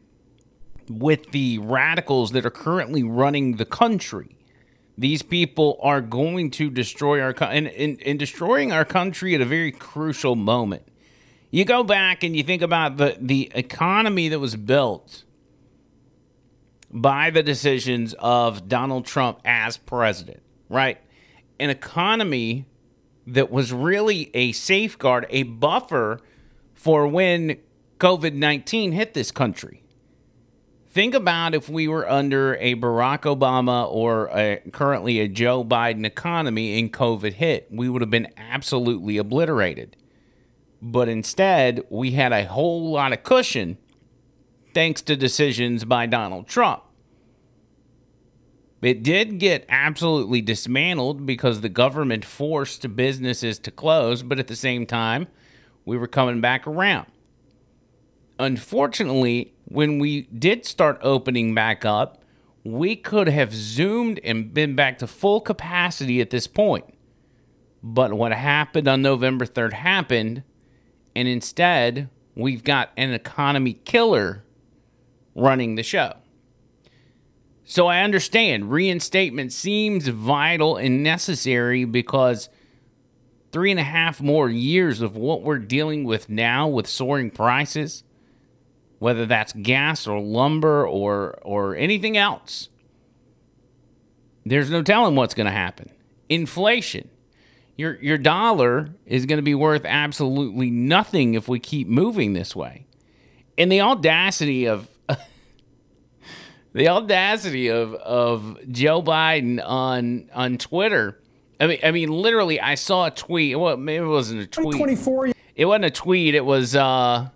with 0.89 1.31
the 1.31 1.57
radicals 1.59 2.31
that 2.31 2.45
are 2.45 2.49
currently 2.51 3.03
running 3.03 3.57
the 3.57 3.65
country. 3.65 4.35
These 4.97 5.21
people 5.23 5.79
are 5.81 6.01
going 6.01 6.51
to 6.51 6.69
destroy 6.69 7.19
our 7.21 7.33
co- 7.33 7.45
and, 7.45 7.67
and, 7.67 8.01
and 8.05 8.17
destroying 8.19 8.71
our 8.71 8.85
country 8.85 9.35
at 9.35 9.41
a 9.41 9.45
very 9.45 9.71
crucial 9.71 10.35
moment. 10.35 10.83
You 11.51 11.65
go 11.65 11.83
back 11.83 12.23
and 12.23 12.35
you 12.35 12.43
think 12.43 12.61
about 12.61 12.97
the, 12.97 13.17
the 13.19 13.51
economy 13.53 14.29
that 14.29 14.39
was 14.39 14.55
built 14.55 15.23
by 16.93 17.31
the 17.31 17.41
decisions 17.41 18.13
of 18.19 18.69
Donald 18.69 19.05
Trump 19.05 19.39
as 19.43 19.77
president, 19.77 20.41
right? 20.69 20.99
An 21.59 21.71
economy 21.71 22.65
that 23.25 23.51
was 23.51 23.73
really 23.73 24.29
a 24.35 24.51
safeguard, 24.51 25.25
a 25.29 25.43
buffer 25.43 26.21
for 26.73 27.07
when 27.07 27.57
COVID 27.99 28.33
19 28.33 28.91
hit 28.91 29.13
this 29.13 29.31
country. 29.31 29.81
Think 30.89 31.15
about 31.15 31.55
if 31.55 31.69
we 31.69 31.87
were 31.87 32.07
under 32.07 32.55
a 32.57 32.75
Barack 32.75 33.21
Obama 33.21 33.91
or 33.91 34.27
a, 34.27 34.61
currently 34.71 35.19
a 35.21 35.27
Joe 35.27 35.63
Biden 35.63 36.05
economy 36.05 36.77
and 36.79 36.93
COVID 36.93 37.33
hit. 37.33 37.67
We 37.71 37.89
would 37.89 38.03
have 38.03 38.11
been 38.11 38.31
absolutely 38.37 39.17
obliterated. 39.17 39.97
But 40.83 41.09
instead, 41.09 41.81
we 41.89 42.11
had 42.11 42.31
a 42.31 42.45
whole 42.45 42.91
lot 42.91 43.11
of 43.11 43.23
cushion 43.23 43.79
thanks 44.73 45.01
to 45.03 45.15
decisions 45.15 45.85
by 45.85 46.05
Donald 46.05 46.47
Trump. 46.47 46.83
It 48.81 49.01
did 49.01 49.39
get 49.39 49.65
absolutely 49.69 50.41
dismantled 50.41 51.25
because 51.25 51.61
the 51.61 51.69
government 51.69 52.25
forced 52.25 52.95
businesses 52.95 53.57
to 53.59 53.71
close, 53.71 54.23
but 54.23 54.39
at 54.39 54.47
the 54.47 54.57
same 54.57 54.85
time, 54.85 55.27
we 55.85 55.97
were 55.97 56.07
coming 56.07 56.41
back 56.41 56.67
around. 56.67 57.07
Unfortunately, 58.39 59.53
when 59.65 59.99
we 59.99 60.23
did 60.23 60.65
start 60.65 60.99
opening 61.01 61.55
back 61.55 61.85
up, 61.85 62.23
we 62.65 62.95
could 62.95 63.27
have 63.29 63.53
zoomed 63.53 64.19
and 64.23 64.53
been 64.53 64.75
back 64.75 64.97
to 64.97 65.07
full 65.07 65.39
capacity 65.39 66.19
at 66.19 66.29
this 66.29 66.47
point. 66.47 66.85
But 67.81 68.13
what 68.13 68.31
happened 68.33 68.87
on 68.87 69.01
November 69.01 69.45
3rd 69.45 69.73
happened, 69.73 70.43
and 71.15 71.27
instead, 71.27 72.09
we've 72.35 72.63
got 72.63 72.91
an 72.97 73.11
economy 73.11 73.73
killer 73.73 74.43
running 75.35 75.75
the 75.75 75.83
show. 75.83 76.13
So 77.65 77.87
I 77.87 78.01
understand 78.01 78.71
reinstatement 78.71 79.53
seems 79.53 80.07
vital 80.07 80.77
and 80.77 81.01
necessary 81.01 81.85
because 81.85 82.49
three 83.51 83.71
and 83.71 83.79
a 83.79 83.83
half 83.83 84.19
more 84.19 84.49
years 84.49 85.01
of 85.01 85.15
what 85.15 85.43
we're 85.43 85.59
dealing 85.59 86.03
with 86.03 86.27
now 86.27 86.67
with 86.67 86.87
soaring 86.87 87.29
prices, 87.29 88.03
whether 88.99 89.25
that's 89.25 89.53
gas 89.53 90.07
or 90.07 90.19
lumber 90.19 90.85
or 90.85 91.39
or 91.43 91.75
anything 91.75 92.17
else. 92.17 92.69
There's 94.45 94.69
no 94.69 94.81
telling 94.81 95.15
what's 95.15 95.33
going 95.33 95.45
to 95.45 95.51
happen. 95.51 95.89
Inflation. 96.27 97.09
Your 97.77 97.95
your 98.01 98.17
dollar 98.17 98.89
is 99.05 99.25
going 99.25 99.37
to 99.37 99.43
be 99.43 99.55
worth 99.55 99.85
absolutely 99.85 100.69
nothing 100.69 101.33
if 101.33 101.47
we 101.47 101.59
keep 101.59 101.87
moving 101.87 102.33
this 102.33 102.55
way. 102.55 102.85
And 103.57 103.71
the 103.71 103.81
audacity 103.81 104.67
of 104.67 104.87
the 106.73 106.89
audacity 106.89 107.69
of 107.69 107.93
of 107.95 108.57
Joe 108.69 109.01
Biden 109.01 109.61
on 109.63 110.29
on 110.33 110.57
Twitter 110.57 111.19
I 111.63 111.67
mean, 111.67 111.79
I 111.81 111.91
mean, 111.91 112.09
literally, 112.09 112.59
I 112.59 112.75
saw 112.75 113.05
a 113.05 113.11
tweet. 113.11 113.57
Well, 113.57 113.77
maybe 113.77 114.03
it 114.03 114.07
wasn't 114.07 114.41
a 114.41 114.47
tweet. 114.47 114.75
24. 114.75 115.31
It 115.55 115.65
wasn't 115.65 115.85
a 115.85 115.91
tweet. 115.91 116.35
It 116.35 116.43
was, 116.43 116.75
uh, 116.75 117.29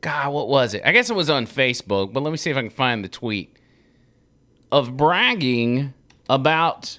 God, 0.00 0.32
what 0.32 0.48
was 0.48 0.74
it? 0.74 0.82
I 0.84 0.90
guess 0.90 1.08
it 1.08 1.14
was 1.14 1.30
on 1.30 1.46
Facebook, 1.46 2.12
but 2.12 2.22
let 2.22 2.30
me 2.32 2.36
see 2.36 2.50
if 2.50 2.56
I 2.56 2.62
can 2.62 2.70
find 2.70 3.04
the 3.04 3.08
tweet 3.08 3.56
of 4.72 4.96
bragging 4.96 5.94
about 6.28 6.98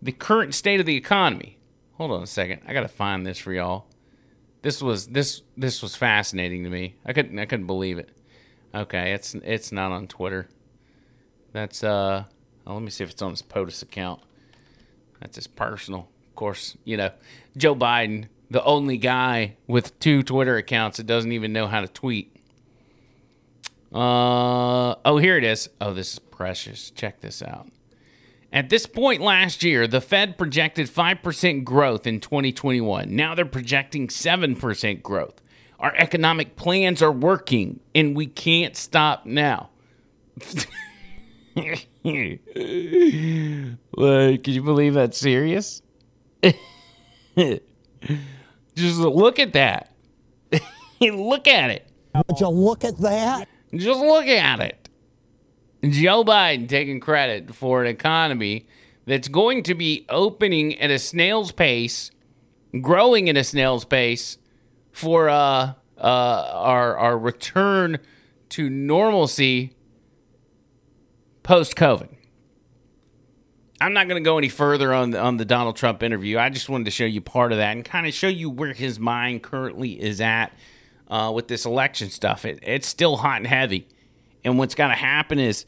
the 0.00 0.12
current 0.12 0.54
state 0.54 0.78
of 0.78 0.86
the 0.86 0.96
economy. 0.96 1.58
Hold 1.94 2.12
on 2.12 2.22
a 2.22 2.26
second. 2.26 2.62
I 2.66 2.72
got 2.72 2.82
to 2.82 2.88
find 2.88 3.26
this 3.26 3.38
for 3.38 3.52
y'all. 3.52 3.86
This 4.62 4.80
was 4.80 5.08
this 5.08 5.42
this 5.56 5.82
was 5.82 5.96
fascinating 5.96 6.64
to 6.64 6.70
me. 6.70 6.96
I 7.04 7.12
couldn't 7.12 7.38
I 7.38 7.46
couldn't 7.46 7.66
believe 7.66 7.98
it. 7.98 8.10
Okay, 8.74 9.12
it's 9.12 9.34
it's 9.34 9.72
not 9.72 9.92
on 9.92 10.08
Twitter. 10.08 10.48
That's 11.52 11.82
uh. 11.82 12.24
Oh, 12.66 12.74
let 12.74 12.82
me 12.82 12.90
see 12.90 13.02
if 13.02 13.10
it's 13.10 13.22
on 13.22 13.30
his 13.30 13.40
POTUS 13.42 13.82
account. 13.82 14.20
That's 15.20 15.36
his 15.36 15.46
personal. 15.46 16.08
Of 16.28 16.34
course, 16.36 16.76
you 16.84 16.96
know, 16.96 17.10
Joe 17.56 17.74
Biden, 17.74 18.26
the 18.50 18.62
only 18.62 18.98
guy 18.98 19.56
with 19.66 19.98
two 19.98 20.22
Twitter 20.22 20.56
accounts 20.56 20.98
that 20.98 21.06
doesn't 21.06 21.32
even 21.32 21.52
know 21.52 21.66
how 21.66 21.80
to 21.80 21.88
tweet. 21.88 22.36
Uh, 23.92 24.94
oh, 25.04 25.16
here 25.16 25.38
it 25.38 25.44
is. 25.44 25.70
Oh, 25.80 25.94
this 25.94 26.14
is 26.14 26.18
precious. 26.18 26.90
Check 26.90 27.20
this 27.20 27.42
out. 27.42 27.68
At 28.52 28.70
this 28.70 28.86
point 28.86 29.20
last 29.20 29.62
year, 29.62 29.86
the 29.86 30.00
Fed 30.00 30.38
projected 30.38 30.88
5% 30.88 31.64
growth 31.64 32.06
in 32.06 32.20
2021. 32.20 33.14
Now 33.14 33.34
they're 33.34 33.44
projecting 33.44 34.08
7% 34.08 35.02
growth. 35.02 35.40
Our 35.78 35.94
economic 35.94 36.56
plans 36.56 37.02
are 37.02 37.12
working, 37.12 37.80
and 37.94 38.16
we 38.16 38.26
can't 38.26 38.76
stop 38.76 39.26
now. 39.26 39.70
like, 43.96 44.44
can 44.44 44.54
you 44.54 44.62
believe 44.62 44.94
that's 44.94 45.18
serious? 45.18 45.82
Just 48.74 48.98
look 48.98 49.38
at 49.38 49.52
that. 49.52 49.92
look 51.00 51.48
at 51.48 51.70
it. 51.70 51.88
Would 52.14 52.40
you 52.40 52.48
look 52.48 52.84
at 52.84 52.98
that? 52.98 53.48
Just 53.74 54.00
look 54.00 54.26
at 54.26 54.60
it. 54.60 54.88
Joe 55.84 56.24
Biden 56.24 56.68
taking 56.68 57.00
credit 57.00 57.54
for 57.54 57.82
an 57.82 57.88
economy 57.88 58.66
that's 59.06 59.28
going 59.28 59.62
to 59.64 59.74
be 59.74 60.06
opening 60.08 60.78
at 60.78 60.90
a 60.90 60.98
snail's 60.98 61.52
pace, 61.52 62.10
growing 62.80 63.28
at 63.28 63.36
a 63.36 63.44
snail's 63.44 63.84
pace 63.84 64.38
for 64.90 65.28
uh, 65.28 65.74
uh, 65.96 66.50
our 66.52 66.96
our 66.96 67.18
return 67.18 67.98
to 68.50 68.68
normalcy 68.68 69.72
post 71.48 71.76
COVID. 71.76 72.08
I'm 73.80 73.94
not 73.94 74.06
going 74.06 74.22
to 74.22 74.24
go 74.24 74.36
any 74.36 74.50
further 74.50 74.92
on 74.92 75.12
the, 75.12 75.18
on 75.18 75.38
the 75.38 75.46
Donald 75.46 75.76
Trump 75.76 76.02
interview. 76.02 76.38
I 76.38 76.50
just 76.50 76.68
wanted 76.68 76.84
to 76.84 76.90
show 76.90 77.06
you 77.06 77.22
part 77.22 77.52
of 77.52 77.58
that 77.58 77.74
and 77.74 77.82
kind 77.82 78.06
of 78.06 78.12
show 78.12 78.28
you 78.28 78.50
where 78.50 78.74
his 78.74 79.00
mind 79.00 79.42
currently 79.42 79.92
is 79.92 80.20
at 80.20 80.48
uh, 81.08 81.32
with 81.34 81.48
this 81.48 81.64
election 81.64 82.10
stuff. 82.10 82.44
It, 82.44 82.58
it's 82.62 82.86
still 82.86 83.16
hot 83.16 83.38
and 83.38 83.46
heavy. 83.46 83.88
And 84.44 84.58
what's 84.58 84.74
going 84.74 84.90
to 84.90 84.96
happen 84.96 85.38
is 85.38 85.64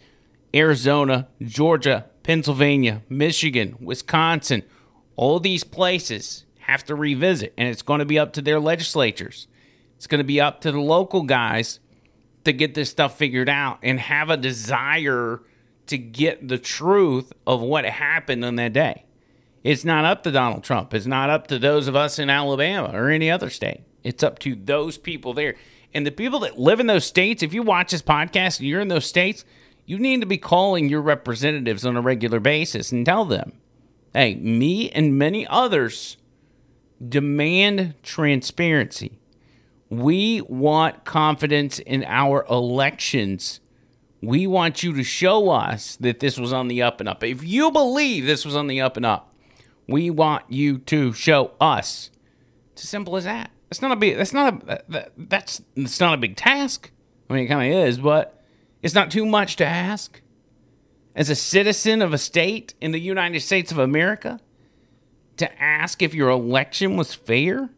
Arizona, 0.54 1.28
Georgia, 1.40 2.04
Pennsylvania, 2.24 3.00
Michigan, 3.08 3.78
Wisconsin, 3.80 4.64
all 5.16 5.40
these 5.40 5.64
places 5.64 6.44
have 6.58 6.84
to 6.84 6.94
revisit. 6.94 7.54
And 7.56 7.68
it's 7.68 7.80
going 7.80 8.00
to 8.00 8.04
be 8.04 8.18
up 8.18 8.34
to 8.34 8.42
their 8.42 8.60
legislatures. 8.60 9.48
It's 9.96 10.06
going 10.06 10.18
to 10.18 10.24
be 10.24 10.42
up 10.42 10.60
to 10.60 10.72
the 10.72 10.78
local 10.80 11.22
guys 11.22 11.80
to 12.44 12.52
get 12.52 12.74
this 12.74 12.90
stuff 12.90 13.16
figured 13.16 13.48
out 13.48 13.78
and 13.82 13.98
have 13.98 14.28
a 14.28 14.36
desire 14.36 15.40
to 15.90 15.98
get 15.98 16.48
the 16.48 16.58
truth 16.58 17.32
of 17.46 17.60
what 17.60 17.84
happened 17.84 18.44
on 18.44 18.56
that 18.56 18.72
day. 18.72 19.04
It's 19.62 19.84
not 19.84 20.04
up 20.04 20.22
to 20.22 20.30
Donald 20.30 20.64
Trump. 20.64 20.94
It's 20.94 21.06
not 21.06 21.30
up 21.30 21.46
to 21.48 21.58
those 21.58 21.86
of 21.86 21.94
us 21.94 22.18
in 22.18 22.30
Alabama 22.30 22.90
or 22.94 23.10
any 23.10 23.30
other 23.30 23.50
state. 23.50 23.82
It's 24.02 24.22
up 24.22 24.38
to 24.40 24.54
those 24.54 24.96
people 24.96 25.34
there. 25.34 25.56
And 25.92 26.06
the 26.06 26.10
people 26.10 26.40
that 26.40 26.58
live 26.58 26.80
in 26.80 26.86
those 26.86 27.04
states, 27.04 27.42
if 27.42 27.52
you 27.52 27.62
watch 27.62 27.90
this 27.90 28.02
podcast 28.02 28.58
and 28.58 28.68
you're 28.68 28.80
in 28.80 28.88
those 28.88 29.04
states, 29.04 29.44
you 29.84 29.98
need 29.98 30.20
to 30.20 30.26
be 30.26 30.38
calling 30.38 30.88
your 30.88 31.02
representatives 31.02 31.84
on 31.84 31.96
a 31.96 32.00
regular 32.00 32.40
basis 32.40 32.92
and 32.92 33.04
tell 33.04 33.24
them, 33.24 33.52
hey, 34.14 34.36
me 34.36 34.88
and 34.90 35.18
many 35.18 35.46
others 35.46 36.16
demand 37.06 37.94
transparency. 38.02 39.18
We 39.88 40.40
want 40.42 41.04
confidence 41.04 41.80
in 41.80 42.04
our 42.04 42.46
elections 42.48 43.60
we 44.22 44.46
want 44.46 44.82
you 44.82 44.94
to 44.94 45.02
show 45.02 45.50
us 45.50 45.96
that 45.96 46.20
this 46.20 46.38
was 46.38 46.52
on 46.52 46.68
the 46.68 46.82
up 46.82 47.00
and 47.00 47.08
up. 47.08 47.24
If 47.24 47.42
you 47.42 47.70
believe 47.70 48.26
this 48.26 48.44
was 48.44 48.54
on 48.54 48.66
the 48.66 48.80
up 48.80 48.96
and 48.96 49.06
up, 49.06 49.34
we 49.86 50.10
want 50.10 50.44
you 50.48 50.78
to 50.78 51.12
show 51.12 51.52
us. 51.60 52.10
It's 52.72 52.84
as 52.84 52.88
simple 52.88 53.16
as 53.16 53.24
that. 53.24 53.50
That's 53.68 53.82
not 53.82 53.92
a 53.92 53.96
big. 53.96 54.16
That's 54.16 54.32
not 54.32 54.54
a. 54.54 54.82
That, 54.88 55.12
that's. 55.16 55.62
It's 55.76 56.00
not 56.00 56.14
a 56.14 56.18
big 56.18 56.36
task. 56.36 56.90
I 57.28 57.34
mean, 57.34 57.44
it 57.44 57.48
kind 57.48 57.72
of 57.72 57.88
is, 57.88 57.98
but 57.98 58.42
it's 58.82 58.94
not 58.94 59.10
too 59.10 59.24
much 59.24 59.56
to 59.56 59.66
ask. 59.66 60.20
As 61.14 61.28
a 61.28 61.34
citizen 61.34 62.02
of 62.02 62.12
a 62.12 62.18
state 62.18 62.74
in 62.80 62.92
the 62.92 63.00
United 63.00 63.40
States 63.40 63.72
of 63.72 63.78
America, 63.78 64.40
to 65.38 65.62
ask 65.62 66.02
if 66.02 66.14
your 66.14 66.30
election 66.30 66.96
was 66.96 67.14
fair. 67.14 67.70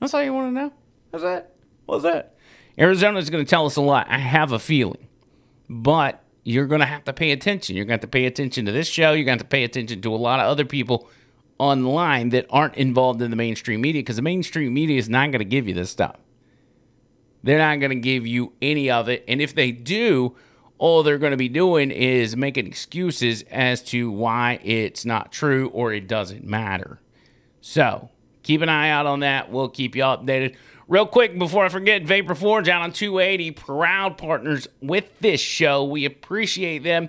That's 0.00 0.14
all 0.14 0.22
you 0.22 0.32
want 0.32 0.54
to 0.54 0.60
know. 0.60 0.72
That's 1.10 1.24
it. 1.24 1.54
What's 1.86 2.02
that? 2.04 2.34
Arizona's 2.78 3.30
going 3.30 3.44
to 3.44 3.48
tell 3.48 3.66
us 3.66 3.76
a 3.76 3.82
lot. 3.82 4.06
I 4.08 4.18
have 4.18 4.52
a 4.52 4.58
feeling 4.58 5.05
but 5.68 6.22
you're 6.44 6.66
going 6.66 6.80
to 6.80 6.86
have 6.86 7.04
to 7.04 7.12
pay 7.12 7.32
attention. 7.32 7.76
You're 7.76 7.84
going 7.84 7.98
to 7.98 8.02
have 8.04 8.10
to 8.10 8.18
pay 8.18 8.26
attention 8.26 8.66
to 8.66 8.72
this 8.72 8.86
show. 8.86 9.12
You're 9.12 9.24
going 9.24 9.38
to 9.38 9.42
have 9.42 9.50
to 9.50 9.54
pay 9.54 9.64
attention 9.64 10.00
to 10.02 10.14
a 10.14 10.16
lot 10.16 10.40
of 10.40 10.46
other 10.46 10.64
people 10.64 11.08
online 11.58 12.28
that 12.30 12.46
aren't 12.50 12.76
involved 12.76 13.20
in 13.22 13.30
the 13.30 13.36
mainstream 13.36 13.80
media 13.80 14.00
because 14.00 14.16
the 14.16 14.22
mainstream 14.22 14.72
media 14.72 14.98
is 14.98 15.08
not 15.08 15.30
going 15.32 15.40
to 15.40 15.44
give 15.44 15.66
you 15.66 15.74
this 15.74 15.90
stuff. 15.90 16.16
They're 17.42 17.58
not 17.58 17.80
going 17.80 17.90
to 17.90 17.96
give 17.96 18.26
you 18.26 18.52
any 18.60 18.90
of 18.90 19.08
it. 19.08 19.24
And 19.26 19.40
if 19.40 19.54
they 19.54 19.72
do, 19.72 20.36
all 20.78 21.02
they're 21.02 21.18
going 21.18 21.30
to 21.30 21.36
be 21.36 21.48
doing 21.48 21.90
is 21.90 22.36
making 22.36 22.66
excuses 22.66 23.42
as 23.50 23.82
to 23.84 24.10
why 24.10 24.60
it's 24.62 25.04
not 25.04 25.32
true 25.32 25.68
or 25.70 25.92
it 25.92 26.06
doesn't 26.06 26.44
matter. 26.44 27.00
So 27.60 28.10
keep 28.42 28.62
an 28.62 28.68
eye 28.68 28.90
out 28.90 29.06
on 29.06 29.20
that. 29.20 29.50
We'll 29.50 29.68
keep 29.68 29.96
you 29.96 30.02
updated. 30.02 30.56
Real 30.88 31.06
quick 31.06 31.36
before 31.36 31.64
I 31.64 31.68
forget, 31.68 32.04
Vapor 32.04 32.36
Forge 32.36 32.68
out 32.68 32.80
on 32.80 32.92
280, 32.92 33.50
proud 33.50 34.16
partners 34.16 34.68
with 34.80 35.18
this 35.18 35.40
show. 35.40 35.84
We 35.84 36.04
appreciate 36.04 36.84
them 36.84 37.08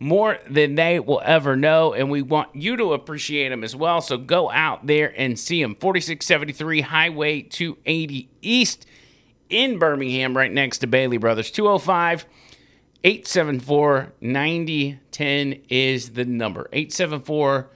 more 0.00 0.38
than 0.50 0.74
they 0.74 0.98
will 0.98 1.22
ever 1.24 1.54
know, 1.54 1.92
and 1.92 2.10
we 2.10 2.20
want 2.20 2.56
you 2.56 2.76
to 2.76 2.92
appreciate 2.92 3.50
them 3.50 3.62
as 3.62 3.76
well. 3.76 4.00
So 4.00 4.18
go 4.18 4.50
out 4.50 4.88
there 4.88 5.14
and 5.16 5.38
see 5.38 5.62
them. 5.62 5.76
4673 5.76 6.80
Highway 6.80 7.42
280 7.42 8.28
East 8.40 8.86
in 9.48 9.78
Birmingham, 9.78 10.36
right 10.36 10.50
next 10.50 10.78
to 10.78 10.88
Bailey 10.88 11.18
Brothers. 11.18 11.52
205 11.52 12.26
874 13.04 14.14
9010 14.20 15.62
is 15.68 16.10
the 16.10 16.24
number. 16.24 16.68
874 16.72 17.70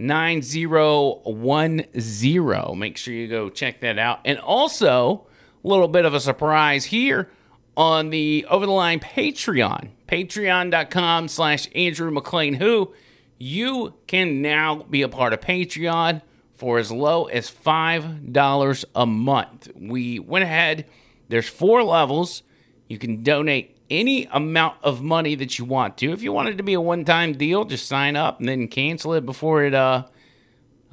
9010. 0.00 2.78
Make 2.78 2.96
sure 2.96 3.14
you 3.14 3.28
go 3.28 3.50
check 3.50 3.80
that 3.80 3.98
out. 3.98 4.20
And 4.24 4.38
also, 4.38 5.26
a 5.62 5.68
little 5.68 5.88
bit 5.88 6.06
of 6.06 6.14
a 6.14 6.20
surprise 6.20 6.86
here 6.86 7.28
on 7.76 8.10
the 8.10 8.46
Over 8.48 8.66
the 8.66 8.72
Line 8.72 9.00
Patreon, 9.00 9.90
patreon.com 10.08 11.28
slash 11.28 11.68
Andrew 11.74 12.10
McLean, 12.10 12.54
who 12.54 12.92
you 13.38 13.94
can 14.06 14.42
now 14.42 14.82
be 14.82 15.02
a 15.02 15.08
part 15.08 15.32
of 15.32 15.40
Patreon 15.40 16.22
for 16.54 16.78
as 16.78 16.90
low 16.90 17.24
as 17.24 17.50
$5 17.50 18.84
a 18.94 19.06
month. 19.06 19.68
We 19.74 20.18
went 20.18 20.44
ahead, 20.44 20.86
there's 21.28 21.48
four 21.48 21.82
levels. 21.82 22.42
You 22.88 22.98
can 22.98 23.22
donate 23.22 23.76
any 23.90 24.26
amount 24.26 24.76
of 24.82 25.02
money 25.02 25.34
that 25.34 25.58
you 25.58 25.64
want 25.64 25.98
to. 25.98 26.12
If 26.12 26.22
you 26.22 26.32
want 26.32 26.48
it 26.48 26.56
to 26.58 26.62
be 26.62 26.74
a 26.74 26.80
one-time 26.80 27.34
deal, 27.34 27.64
just 27.64 27.86
sign 27.86 28.16
up 28.16 28.38
and 28.38 28.48
then 28.48 28.68
cancel 28.68 29.14
it 29.14 29.26
before 29.26 29.64
it 29.64 29.74
uh, 29.74 30.04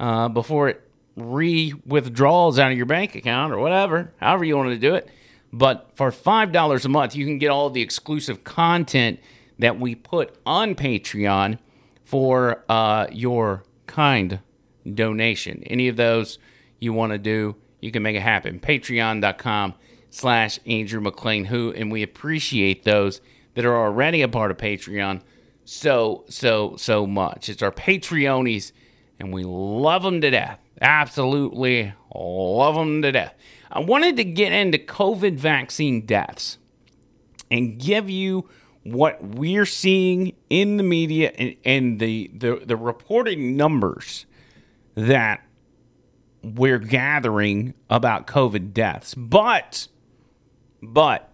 uh 0.00 0.28
before 0.28 0.68
it 0.68 0.88
re-withdraws 1.16 2.58
out 2.58 2.70
of 2.70 2.76
your 2.76 2.86
bank 2.86 3.14
account 3.14 3.52
or 3.52 3.58
whatever, 3.58 4.12
however 4.20 4.44
you 4.44 4.56
want 4.56 4.70
to 4.70 4.78
do 4.78 4.94
it. 4.94 5.08
But 5.52 5.90
for 5.94 6.10
$5 6.10 6.84
a 6.84 6.88
month, 6.88 7.16
you 7.16 7.24
can 7.24 7.38
get 7.38 7.48
all 7.48 7.70
the 7.70 7.82
exclusive 7.82 8.44
content 8.44 9.18
that 9.58 9.80
we 9.80 9.94
put 9.94 10.36
on 10.46 10.74
Patreon 10.74 11.58
for 12.04 12.64
uh, 12.68 13.06
your 13.10 13.64
kind 13.86 14.40
donation. 14.94 15.62
Any 15.64 15.88
of 15.88 15.96
those 15.96 16.38
you 16.78 16.92
want 16.92 17.12
to 17.12 17.18
do, 17.18 17.56
you 17.80 17.90
can 17.90 18.02
make 18.02 18.16
it 18.16 18.20
happen. 18.20 18.60
Patreon.com 18.60 19.74
slash 20.10 20.58
Andrew 20.66 21.00
McLean 21.00 21.46
Who, 21.46 21.72
and 21.72 21.92
we 21.92 22.02
appreciate 22.02 22.84
those 22.84 23.20
that 23.54 23.64
are 23.64 23.76
already 23.76 24.22
a 24.22 24.28
part 24.28 24.50
of 24.50 24.56
Patreon 24.56 25.22
so, 25.64 26.24
so, 26.28 26.76
so 26.76 27.06
much. 27.06 27.48
It's 27.48 27.62
our 27.62 27.72
Patreonies, 27.72 28.72
and 29.20 29.32
we 29.32 29.44
love 29.44 30.02
them 30.02 30.20
to 30.20 30.30
death. 30.30 30.60
Absolutely 30.80 31.92
love 32.14 32.74
them 32.74 33.02
to 33.02 33.12
death. 33.12 33.34
I 33.70 33.80
wanted 33.80 34.16
to 34.16 34.24
get 34.24 34.52
into 34.52 34.78
COVID 34.78 35.34
vaccine 35.34 36.06
deaths 36.06 36.58
and 37.50 37.78
give 37.78 38.08
you 38.08 38.48
what 38.82 39.22
we're 39.22 39.66
seeing 39.66 40.34
in 40.48 40.76
the 40.78 40.82
media 40.82 41.32
and, 41.36 41.56
and 41.64 42.00
the, 42.00 42.30
the, 42.34 42.62
the 42.64 42.76
reporting 42.76 43.56
numbers 43.56 44.24
that 44.94 45.44
we're 46.42 46.78
gathering 46.78 47.74
about 47.90 48.26
COVID 48.26 48.72
deaths. 48.72 49.14
But, 49.14 49.88
but, 50.82 51.32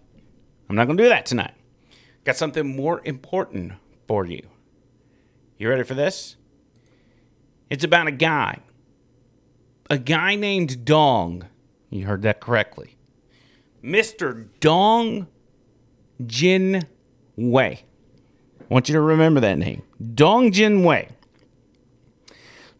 I'm 0.68 0.76
not 0.76 0.86
going 0.86 0.96
to 0.96 1.02
do 1.02 1.08
that 1.08 1.26
tonight. 1.26 1.54
Got 2.24 2.36
something 2.36 2.76
more 2.76 3.00
important 3.04 3.72
for 4.06 4.24
you. 4.24 4.46
You 5.58 5.68
ready 5.68 5.82
for 5.82 5.94
this? 5.94 6.36
It's 7.70 7.84
about 7.84 8.06
a 8.06 8.12
guy. 8.12 8.60
A 9.90 9.98
guy 9.98 10.34
named 10.34 10.84
Dong 10.84 11.44
you 11.94 12.06
heard 12.06 12.22
that 12.22 12.40
correctly. 12.40 12.96
Mr. 13.82 14.48
Dong 14.58 15.28
Jin 16.26 16.82
Wei. 17.36 17.84
I 18.60 18.64
want 18.68 18.88
you 18.88 18.94
to 18.94 19.00
remember 19.00 19.38
that 19.40 19.58
name. 19.58 19.82
Dong 20.14 20.50
Jingwei. 20.50 21.10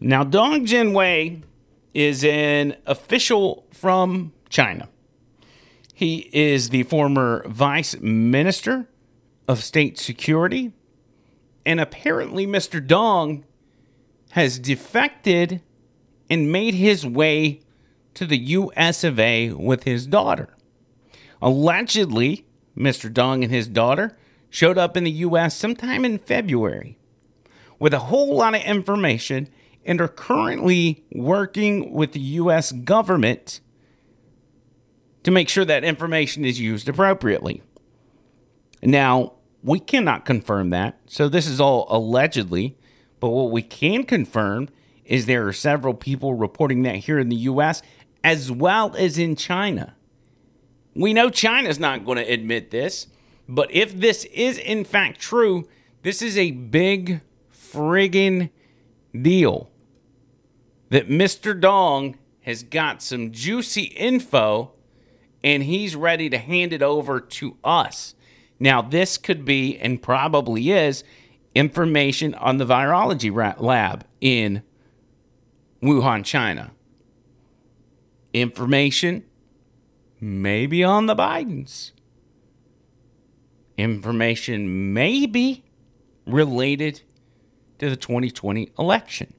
Now, 0.01 0.25
Dong 0.25 0.67
Jingwei 0.67 1.43
is 1.93 2.25
an 2.25 2.77
official 2.87 3.67
from 3.73 4.33
China. 4.49 4.89
He 5.95 6.29
is 6.33 6.71
the 6.71 6.83
former 6.83 7.45
vice 7.49 7.99
minister 8.01 8.89
of 9.47 9.63
state 9.63 9.97
security. 9.97 10.73
And 11.65 11.81
apparently, 11.81 12.47
Mr. 12.47 12.85
Dong 12.85 13.45
has 14.33 14.59
defected 14.59 15.63
and 16.29 16.51
made 16.51 16.75
his 16.75 17.07
way 17.07 17.61
to 18.15 18.27
the 18.27 18.39
US 18.39 19.05
of 19.05 19.21
A 19.21 19.53
with 19.53 19.85
his 19.85 20.07
daughter. 20.07 20.57
Allegedly, 21.41 22.45
Mr. 22.77 23.13
Dong 23.13 23.45
and 23.45 23.53
his 23.53 23.69
daughter 23.69 24.17
showed 24.51 24.79
up 24.79 24.97
in 24.97 25.05
the 25.05 25.11
US 25.11 25.57
sometime 25.57 26.05
in 26.05 26.19
February 26.19 26.99
with 27.79 27.95
a 27.95 28.01
whole 28.01 28.37
lot 28.37 28.55
of 28.55 28.63
information 28.63 29.49
and 29.85 30.01
are 30.01 30.09
currently 30.09 31.05
working 31.13 31.93
with 31.93 32.13
the 32.13 32.21
US 32.21 32.73
government 32.73 33.61
to 35.25 35.31
make 35.31 35.49
sure 35.49 35.65
that 35.65 35.85
information 35.85 36.45
is 36.45 36.61
used 36.61 36.89
appropriately. 36.89 37.63
Now, 38.83 39.33
we 39.63 39.81
cannot 39.81 40.25
confirm 40.27 40.71
that, 40.71 41.01
so 41.07 41.29
this 41.29 41.47
is 41.47 41.61
all 41.61 41.87
allegedly, 41.89 42.77
but 43.19 43.31
what 43.31 43.51
we 43.51 43.63
can 43.63 44.05
confirm 44.05 44.69
is 45.05 45.27
there 45.27 45.47
are 45.47 45.53
several 45.53 45.95
people 45.95 46.35
reporting 46.35 46.83
that 46.83 46.97
here 46.97 47.19
in 47.19 47.31
the 47.31 47.37
US 47.37 47.83
as 48.23 48.51
well 48.51 48.95
as 48.97 49.19
in 49.19 49.37
China. 49.37 49.97
We 50.95 51.13
know 51.13 51.31
China's 51.31 51.79
not 51.79 52.05
going 52.05 52.19
to 52.19 52.33
admit 52.33 52.71
this, 52.71 53.09
but 53.49 53.71
if 53.71 53.99
this 53.99 54.25
is 54.27 54.59
in 54.59 54.85
fact 54.85 55.21
true, 55.21 55.69
this 56.03 56.23
is 56.23 56.37
a 56.37 56.51
big 56.51 57.21
friggin' 57.53 58.51
deal. 59.21 59.71
That 60.91 61.09
Mr. 61.09 61.59
Dong 61.59 62.19
has 62.43 62.63
got 62.63 63.03
some 63.03 63.33
juicy 63.33 63.85
info 63.85 64.73
and 65.45 65.63
he's 65.63 65.95
ready 65.95 66.29
to 66.31 66.39
hand 66.39 66.73
it 66.73 66.83
over 66.83 67.21
to 67.21 67.57
us. 67.63 68.17
Now, 68.59 68.83
this 68.83 69.17
could 69.17 69.45
be 69.45 69.79
and 69.79 70.03
probably 70.03 70.73
is 70.73 71.05
information 71.55 72.35
on 72.35 72.57
the 72.57 72.67
virology 72.67 73.31
lab 73.61 74.05
in 74.21 74.65
Wuhan, 75.81 76.25
China 76.25 76.73
information 78.35 79.25
maybe 80.21 80.85
on 80.85 81.07
the 81.07 81.15
Bidens. 81.15 81.93
Information 83.79 84.93
maybe 84.93 85.65
related 86.27 87.03
to 87.79 87.89
the 87.89 87.97
2020 87.97 88.73
election. 88.79 89.33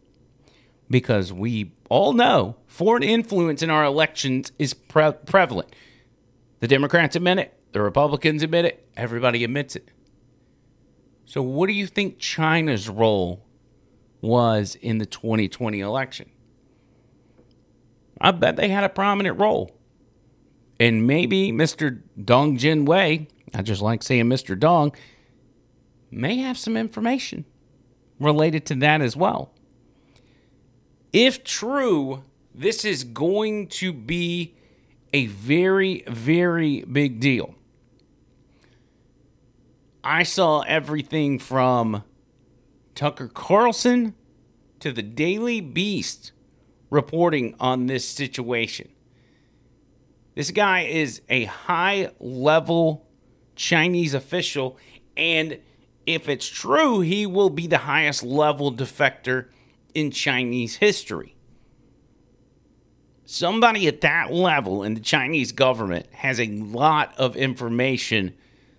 Because 0.90 1.32
we 1.32 1.74
all 1.90 2.14
know 2.14 2.58
foreign 2.68 3.04
influence 3.04 3.62
in 3.62 3.70
our 3.70 3.84
elections 3.84 4.52
is 4.58 4.74
pre- 4.74 5.12
prevalent. 5.12 5.74
The 6.66 6.70
Democrats 6.70 7.16
admit 7.16 7.38
it, 7.38 7.54
the 7.74 7.82
Republicans 7.84 8.42
admit 8.42 8.66
it, 8.66 8.90
everybody 8.98 9.44
admits 9.44 9.76
it. 9.76 9.92
So, 11.26 11.44
what 11.44 11.68
do 11.68 11.74
you 11.74 11.86
think 11.86 12.18
China's 12.18 12.90
role 12.90 13.46
was 14.20 14.74
in 14.74 14.98
the 14.98 15.06
2020 15.06 15.80
election? 15.80 16.32
I 18.20 18.32
bet 18.32 18.56
they 18.56 18.70
had 18.70 18.84
a 18.84 18.90
prominent 18.90 19.40
role. 19.40 19.78
And 20.80 21.06
maybe 21.06 21.52
Mr. 21.52 22.02
Dong 22.20 22.58
Jingwei, 22.58 23.28
I 23.54 23.62
just 23.62 23.84
like 23.84 24.02
saying 24.02 24.26
Mr. 24.26 24.58
Dong, 24.58 24.96
may 26.10 26.38
have 26.38 26.58
some 26.58 26.76
information 26.76 27.46
related 28.20 28.66
to 28.66 28.76
that 28.78 29.02
as 29.02 29.16
well. 29.16 29.54
If 31.14 31.44
true, 31.44 32.24
this 32.56 32.84
is 32.84 33.04
going 33.04 33.68
to 33.68 33.94
be 33.94 34.56
a 35.14 35.28
very, 35.28 36.04
very 36.08 36.82
big 36.82 37.20
deal. 37.20 37.56
I 40.04 40.24
saw 40.24 40.62
everything 40.62 41.40
from 41.40 42.04
Tucker 42.94 43.28
Carlson 43.28 44.14
to 44.80 44.92
the 44.92 45.02
Daily 45.02 45.62
Beast 45.62 46.32
reporting 46.90 47.56
on 47.60 47.88
this 47.88 48.08
situation. 48.08 48.90
This 50.36 50.52
guy 50.52 50.82
is 50.82 51.22
a 51.30 51.46
high 51.46 52.12
level 52.20 53.08
Chinese 53.56 54.14
official, 54.14 54.78
and 55.16 55.60
if 56.06 56.30
it's 56.30 56.48
true, 56.48 57.00
he 57.00 57.26
will 57.26 57.50
be 57.50 57.68
the 57.68 57.80
highest 57.80 58.22
level 58.22 58.72
defector 58.72 59.48
in 59.94 60.12
Chinese 60.12 60.76
history. 60.76 61.35
Somebody 63.26 63.88
at 63.88 64.02
that 64.02 64.32
level 64.32 64.84
in 64.84 64.94
the 64.94 65.00
Chinese 65.00 65.52
government 65.52 66.06
has 66.14 66.40
a 66.40 66.48
lot 66.48 67.14
of 67.18 67.36
information 67.36 68.36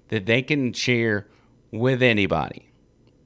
that 0.08 0.26
they 0.26 0.40
can 0.40 0.72
share 0.72 1.26
with 1.72 2.00
anybody. 2.00 2.70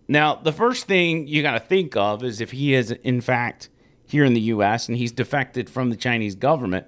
Now, 0.08 0.34
the 0.34 0.52
first 0.52 0.86
thing 0.86 1.28
you 1.28 1.42
got 1.42 1.52
to 1.52 1.60
think 1.60 1.94
of 1.94 2.24
is 2.24 2.40
if 2.40 2.52
he 2.52 2.72
is, 2.74 2.90
in 2.90 3.20
fact, 3.20 3.68
here 4.06 4.24
in 4.24 4.32
the 4.32 4.40
U.S. 4.40 4.88
and 4.88 4.96
he's 4.96 5.12
defected 5.12 5.68
from 5.68 5.90
the 5.90 5.96
Chinese 5.96 6.34
government, 6.34 6.86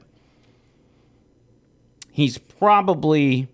he's 2.11 2.38
probably 2.38 3.49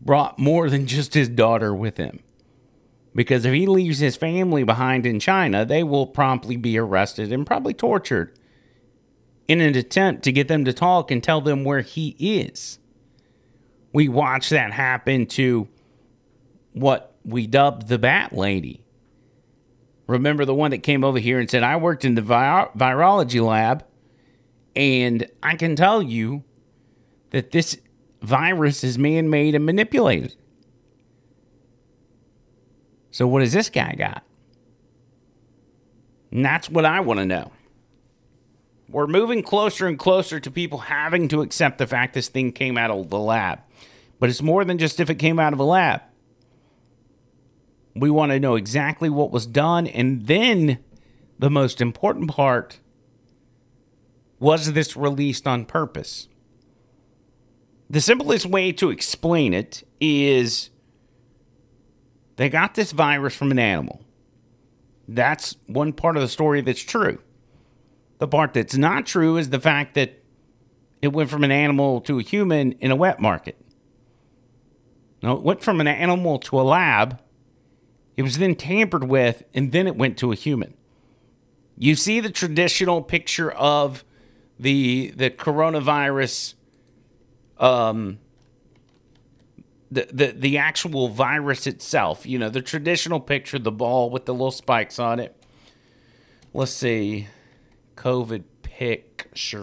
brought 0.00 0.38
more 0.38 0.70
than 0.70 0.86
just 0.86 1.12
his 1.12 1.28
daughter 1.28 1.74
with 1.74 1.96
him. 1.96 2.20
Because 3.16 3.44
if 3.44 3.52
he 3.52 3.66
leaves 3.66 3.98
his 3.98 4.14
family 4.14 4.62
behind 4.62 5.06
in 5.06 5.18
China, 5.18 5.64
they 5.64 5.82
will 5.82 6.06
promptly 6.06 6.56
be 6.56 6.78
arrested 6.78 7.32
and 7.32 7.46
probably 7.46 7.74
tortured 7.74 8.32
in 9.48 9.60
an 9.60 9.76
attempt 9.76 10.24
to 10.24 10.32
get 10.32 10.48
them 10.48 10.64
to 10.64 10.72
talk 10.72 11.10
and 11.10 11.22
tell 11.22 11.40
them 11.40 11.64
where 11.64 11.80
he 11.80 12.16
is. 12.18 12.78
We 13.92 14.08
watched 14.08 14.50
that 14.50 14.72
happen 14.72 15.26
to 15.26 15.68
what 16.72 17.14
we 17.24 17.46
dubbed 17.46 17.88
the 17.88 17.98
Bat 17.98 18.32
Lady. 18.32 18.82
Remember 20.06 20.44
the 20.44 20.54
one 20.54 20.70
that 20.70 20.78
came 20.78 21.02
over 21.02 21.18
here 21.18 21.38
and 21.40 21.50
said, 21.50 21.62
I 21.62 21.76
worked 21.76 22.04
in 22.04 22.14
the 22.14 22.22
vi- 22.22 22.68
virology 22.76 23.44
lab, 23.44 23.84
and 24.74 25.26
I 25.42 25.56
can 25.56 25.74
tell 25.74 26.02
you 26.02 26.44
that 27.30 27.50
this 27.50 27.78
virus 28.22 28.84
is 28.84 28.98
man 28.98 29.30
made 29.30 29.54
and 29.54 29.66
manipulated. 29.66 30.36
So, 33.10 33.26
what 33.26 33.42
has 33.42 33.52
this 33.52 33.70
guy 33.70 33.94
got? 33.96 34.22
And 36.30 36.44
that's 36.44 36.68
what 36.68 36.84
I 36.84 37.00
want 37.00 37.18
to 37.18 37.26
know. 37.26 37.50
We're 38.88 39.06
moving 39.06 39.42
closer 39.42 39.86
and 39.86 39.98
closer 39.98 40.38
to 40.38 40.50
people 40.50 40.78
having 40.78 41.28
to 41.28 41.40
accept 41.42 41.78
the 41.78 41.86
fact 41.86 42.14
this 42.14 42.28
thing 42.28 42.52
came 42.52 42.78
out 42.78 42.90
of 42.90 43.10
the 43.10 43.18
lab. 43.18 43.60
But 44.20 44.30
it's 44.30 44.42
more 44.42 44.64
than 44.64 44.78
just 44.78 45.00
if 45.00 45.10
it 45.10 45.16
came 45.16 45.38
out 45.38 45.52
of 45.52 45.58
a 45.58 45.64
lab. 45.64 46.02
We 47.94 48.10
want 48.10 48.32
to 48.32 48.40
know 48.40 48.54
exactly 48.54 49.08
what 49.10 49.32
was 49.32 49.46
done. 49.46 49.86
And 49.86 50.26
then 50.26 50.78
the 51.38 51.50
most 51.50 51.80
important 51.80 52.30
part 52.30 52.78
was 54.38 54.72
this 54.72 54.96
released 54.96 55.46
on 55.46 55.64
purpose? 55.64 56.28
The 57.88 58.00
simplest 58.00 58.46
way 58.46 58.72
to 58.72 58.90
explain 58.90 59.54
it 59.54 59.82
is 60.00 60.70
they 62.36 62.48
got 62.48 62.74
this 62.74 62.92
virus 62.92 63.34
from 63.34 63.50
an 63.50 63.58
animal. 63.58 64.02
That's 65.08 65.56
one 65.66 65.92
part 65.92 66.16
of 66.16 66.22
the 66.22 66.28
story 66.28 66.60
that's 66.60 66.82
true. 66.82 67.18
The 68.18 68.28
part 68.28 68.54
that's 68.54 68.76
not 68.76 69.06
true 69.06 69.36
is 69.36 69.50
the 69.50 69.60
fact 69.60 69.94
that 69.94 70.22
it 71.02 71.12
went 71.12 71.30
from 71.30 71.44
an 71.44 71.50
animal 71.50 72.00
to 72.02 72.18
a 72.18 72.22
human 72.22 72.72
in 72.72 72.90
a 72.90 72.96
wet 72.96 73.20
market. 73.20 73.60
No, 75.22 75.32
it 75.34 75.42
went 75.42 75.62
from 75.62 75.80
an 75.80 75.86
animal 75.86 76.38
to 76.40 76.60
a 76.60 76.62
lab. 76.62 77.20
It 78.16 78.22
was 78.22 78.38
then 78.38 78.54
tampered 78.54 79.04
with, 79.04 79.44
and 79.52 79.72
then 79.72 79.86
it 79.86 79.96
went 79.96 80.16
to 80.18 80.32
a 80.32 80.34
human. 80.34 80.74
You 81.76 81.94
see 81.94 82.20
the 82.20 82.30
traditional 82.30 83.02
picture 83.02 83.50
of 83.50 84.04
the 84.58 85.12
the 85.14 85.28
coronavirus, 85.28 86.54
um, 87.58 88.18
the, 89.90 90.08
the 90.10 90.26
the 90.32 90.58
actual 90.58 91.08
virus 91.08 91.66
itself. 91.66 92.24
You 92.24 92.38
know, 92.38 92.48
the 92.48 92.62
traditional 92.62 93.20
picture, 93.20 93.58
the 93.58 93.72
ball 93.72 94.08
with 94.08 94.24
the 94.24 94.32
little 94.32 94.50
spikes 94.50 94.98
on 94.98 95.20
it. 95.20 95.36
Let's 96.54 96.72
see. 96.72 97.28
COVID 97.96 98.44
picture. 98.62 99.56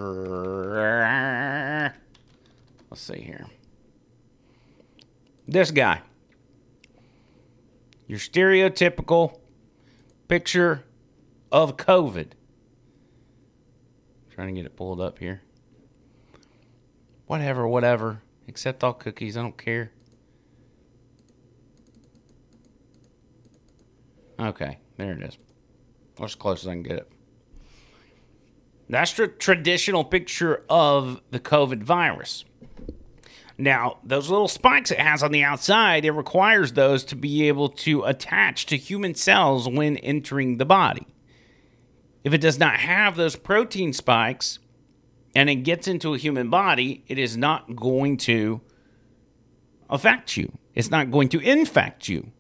Let's 2.90 3.02
see 3.02 3.22
here. 3.22 3.46
This 5.48 5.72
guy. 5.72 6.02
Your 8.08 8.20
stereotypical 8.20 9.40
picture 10.28 10.84
of 11.52 11.78
COVID. 11.78 12.32
Trying 14.32 14.48
to 14.48 14.54
get 14.54 14.66
it 14.66 14.76
pulled 14.76 15.00
up 15.00 15.20
here. 15.20 15.42
Whatever, 17.28 17.68
whatever. 17.68 18.22
Accept 18.48 18.84
all 18.84 18.94
cookies. 18.94 19.38
I 19.38 19.42
don't 19.42 19.58
care. 19.58 19.92
Okay, 24.40 24.80
there 24.98 25.14
it 25.14 25.22
is. 25.24 25.38
That's 26.18 26.32
as 26.32 26.36
close 26.36 26.64
as 26.64 26.68
I 26.68 26.74
can 26.74 26.84
get 26.84 26.98
it. 26.98 27.12
That's 28.90 29.14
the 29.14 29.28
traditional 29.28 30.04
picture 30.04 30.64
of 30.70 31.22
the 31.32 31.40
COVID 31.40 31.84
virus. 31.84 32.46
Now, 33.58 34.00
those 34.04 34.30
little 34.30 34.48
spikes 34.48 34.92
it 34.92 35.00
has 35.00 35.22
on 35.22 35.32
the 35.32 35.44
outside, 35.44 36.06
it 36.06 36.12
requires 36.12 36.74
those 36.74 37.04
to 37.06 37.16
be 37.16 37.48
able 37.48 37.70
to 37.70 38.04
attach 38.04 38.66
to 38.68 38.78
human 38.78 39.16
cells 39.16 39.70
when 39.70 39.98
entering 39.98 40.58
the 40.58 40.66
body. 40.66 41.08
If 42.24 42.34
it 42.34 42.42
does 42.42 42.58
not 42.58 42.78
have 42.78 43.16
those 43.16 43.36
protein 43.36 43.94
spikes 43.94 44.60
and 45.36 45.50
it 45.50 45.58
gets 45.58 45.88
into 45.88 46.14
a 46.14 46.18
human 46.18 46.50
body, 46.50 47.04
it 47.08 47.18
is 47.18 47.38
not 47.38 47.76
going 47.76 48.18
to 48.18 48.62
affect 49.90 50.36
you. 50.36 50.52
It's 50.74 50.92
not 50.92 51.12
going 51.12 51.30
to 51.30 51.40
infect 51.40 52.08
you 52.08 52.32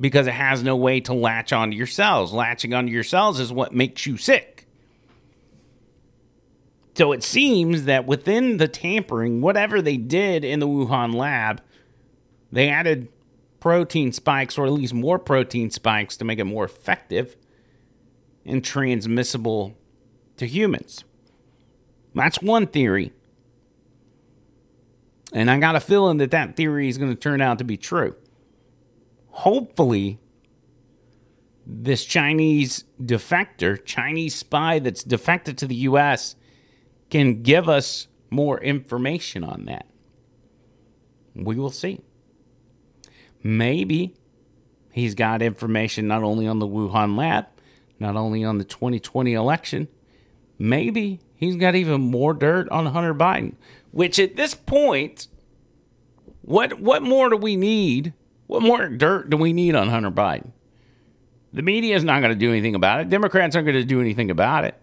because 0.00 0.26
it 0.26 0.34
has 0.34 0.62
no 0.64 0.76
way 0.76 1.00
to 1.00 1.14
latch 1.14 1.52
onto 1.52 1.76
your 1.76 1.86
cells. 1.86 2.32
Latching 2.32 2.74
onto 2.74 2.92
your 2.92 3.04
cells 3.04 3.38
is 3.38 3.52
what 3.52 3.72
makes 3.72 4.04
you 4.04 4.16
sick. 4.16 4.51
So 7.02 7.10
it 7.10 7.24
seems 7.24 7.86
that 7.86 8.06
within 8.06 8.58
the 8.58 8.68
tampering, 8.68 9.40
whatever 9.40 9.82
they 9.82 9.96
did 9.96 10.44
in 10.44 10.60
the 10.60 10.68
Wuhan 10.68 11.12
lab, 11.12 11.60
they 12.52 12.68
added 12.68 13.08
protein 13.58 14.12
spikes, 14.12 14.56
or 14.56 14.66
at 14.66 14.72
least 14.72 14.94
more 14.94 15.18
protein 15.18 15.72
spikes, 15.72 16.16
to 16.18 16.24
make 16.24 16.38
it 16.38 16.44
more 16.44 16.64
effective 16.64 17.34
and 18.46 18.62
transmissible 18.62 19.76
to 20.36 20.46
humans. 20.46 21.02
That's 22.14 22.40
one 22.40 22.68
theory. 22.68 23.12
And 25.32 25.50
I 25.50 25.58
got 25.58 25.74
a 25.74 25.80
feeling 25.80 26.18
that 26.18 26.30
that 26.30 26.54
theory 26.54 26.88
is 26.88 26.98
going 26.98 27.10
to 27.10 27.20
turn 27.20 27.40
out 27.40 27.58
to 27.58 27.64
be 27.64 27.76
true. 27.76 28.14
Hopefully, 29.30 30.20
this 31.66 32.04
Chinese 32.04 32.84
defector, 33.02 33.84
Chinese 33.84 34.36
spy 34.36 34.78
that's 34.78 35.02
defected 35.02 35.58
to 35.58 35.66
the 35.66 35.74
U.S., 35.74 36.36
can 37.12 37.42
give 37.42 37.68
us 37.68 38.08
more 38.30 38.58
information 38.58 39.44
on 39.44 39.66
that. 39.66 39.86
We 41.34 41.56
will 41.56 41.70
see. 41.70 42.00
Maybe 43.42 44.14
he's 44.92 45.14
got 45.14 45.42
information 45.42 46.08
not 46.08 46.22
only 46.22 46.46
on 46.46 46.58
the 46.58 46.66
Wuhan 46.66 47.14
lab, 47.18 47.48
not 48.00 48.16
only 48.16 48.42
on 48.42 48.56
the 48.56 48.64
2020 48.64 49.34
election, 49.34 49.88
maybe 50.58 51.20
he's 51.36 51.56
got 51.56 51.74
even 51.74 52.00
more 52.00 52.32
dirt 52.32 52.66
on 52.70 52.86
Hunter 52.86 53.14
Biden, 53.14 53.56
which 53.90 54.18
at 54.18 54.36
this 54.36 54.54
point, 54.54 55.28
what 56.40 56.80
what 56.80 57.02
more 57.02 57.28
do 57.28 57.36
we 57.36 57.56
need? 57.56 58.14
What 58.46 58.62
more 58.62 58.88
dirt 58.88 59.28
do 59.28 59.36
we 59.36 59.52
need 59.52 59.74
on 59.74 59.90
Hunter 59.90 60.10
Biden? 60.10 60.52
The 61.52 61.62
media 61.62 61.94
is 61.94 62.04
not 62.04 62.20
going 62.20 62.32
to 62.32 62.38
do 62.38 62.50
anything 62.50 62.74
about 62.74 63.00
it. 63.00 63.10
Democrats 63.10 63.54
aren't 63.54 63.66
going 63.66 63.76
to 63.76 63.84
do 63.84 64.00
anything 64.00 64.30
about 64.30 64.64
it. 64.64 64.81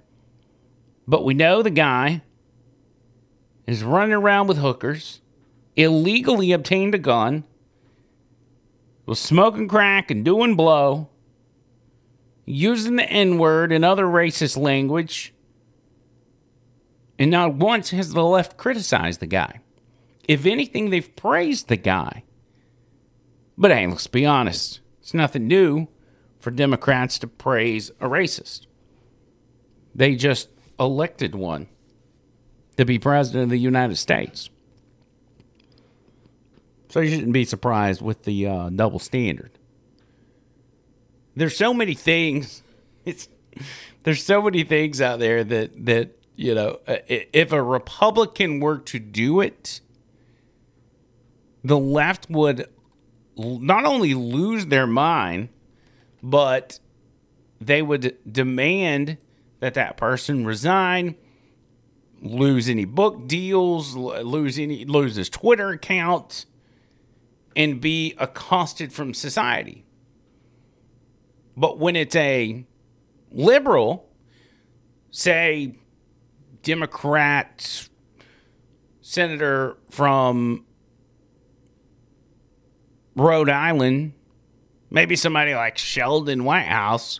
But 1.09 1.25
we 1.25 1.33
know 1.33 1.63
the 1.63 1.71
guy 1.71 2.21
is 3.65 3.83
running 3.83 4.13
around 4.13 4.45
with 4.45 4.59
hookers, 4.59 5.21
illegally 5.75 6.51
obtained 6.51 6.93
a 6.93 6.99
gun, 6.99 7.45
was 9.07 9.17
smoking 9.17 9.67
crack 9.67 10.11
and 10.11 10.23
doing 10.23 10.53
blow, 10.55 11.09
using 12.45 12.97
the 12.97 13.09
N 13.09 13.39
word 13.39 13.71
and 13.71 13.83
other 13.83 14.05
racist 14.05 14.55
language, 14.55 15.33
and 17.17 17.31
not 17.31 17.55
once 17.55 17.89
has 17.89 18.13
the 18.13 18.23
left 18.23 18.55
criticized 18.55 19.19
the 19.19 19.25
guy. 19.25 19.61
If 20.27 20.45
anything, 20.45 20.91
they've 20.91 21.15
praised 21.15 21.69
the 21.69 21.77
guy. 21.77 22.23
But 23.57 23.71
hey, 23.71 23.87
let's 23.87 24.05
be 24.05 24.27
honest, 24.27 24.79
it's 24.99 25.15
nothing 25.15 25.47
new 25.47 25.87
for 26.37 26.51
Democrats 26.51 27.17
to 27.17 27.27
praise 27.27 27.89
a 27.99 28.07
racist. 28.07 28.67
They 29.95 30.15
just 30.15 30.49
elected 30.79 31.35
one 31.35 31.67
to 32.77 32.85
be 32.85 32.97
president 32.97 33.43
of 33.43 33.49
the 33.49 33.57
United 33.57 33.97
States. 33.97 34.49
So 36.89 37.01
you 37.01 37.09
shouldn't 37.11 37.33
be 37.33 37.45
surprised 37.45 38.01
with 38.01 38.23
the 38.23 38.47
uh, 38.47 38.69
double 38.69 38.99
standard. 38.99 39.51
There's 41.35 41.55
so 41.55 41.73
many 41.73 41.93
things. 41.93 42.63
It's 43.05 43.29
there's 44.03 44.23
so 44.23 44.41
many 44.41 44.63
things 44.63 44.99
out 44.99 45.19
there 45.19 45.43
that 45.43 45.85
that 45.85 46.19
you 46.35 46.53
know 46.53 46.79
uh, 46.85 46.97
if 47.07 47.53
a 47.53 47.63
Republican 47.63 48.59
were 48.59 48.77
to 48.77 48.99
do 48.99 49.39
it, 49.39 49.79
the 51.63 51.77
left 51.77 52.29
would 52.29 52.67
not 53.37 53.85
only 53.85 54.13
lose 54.13 54.65
their 54.67 54.85
mind, 54.85 55.49
but 56.21 56.79
they 57.61 57.81
would 57.81 58.17
demand 58.29 59.17
that 59.59 59.73
that 59.73 59.97
person 59.97 60.45
resign, 60.45 61.15
lose 62.21 62.69
any 62.69 62.85
book 62.85 63.27
deals, 63.27 63.95
lose 63.95 64.57
any 64.59 64.85
lose 64.85 65.15
his 65.15 65.29
Twitter 65.29 65.69
account, 65.69 66.45
and 67.55 67.81
be 67.81 68.15
accosted 68.17 68.93
from 68.93 69.13
society. 69.13 69.85
But 71.57 71.77
when 71.77 71.95
it's 71.95 72.15
a 72.15 72.65
liberal, 73.31 74.09
say 75.11 75.75
Democrat 76.63 77.89
senator 79.01 79.77
from 79.89 80.65
Rhode 83.15 83.49
Island, 83.49 84.13
maybe 84.89 85.15
somebody 85.15 85.53
like 85.53 85.77
Sheldon 85.77 86.45
Whitehouse, 86.45 87.19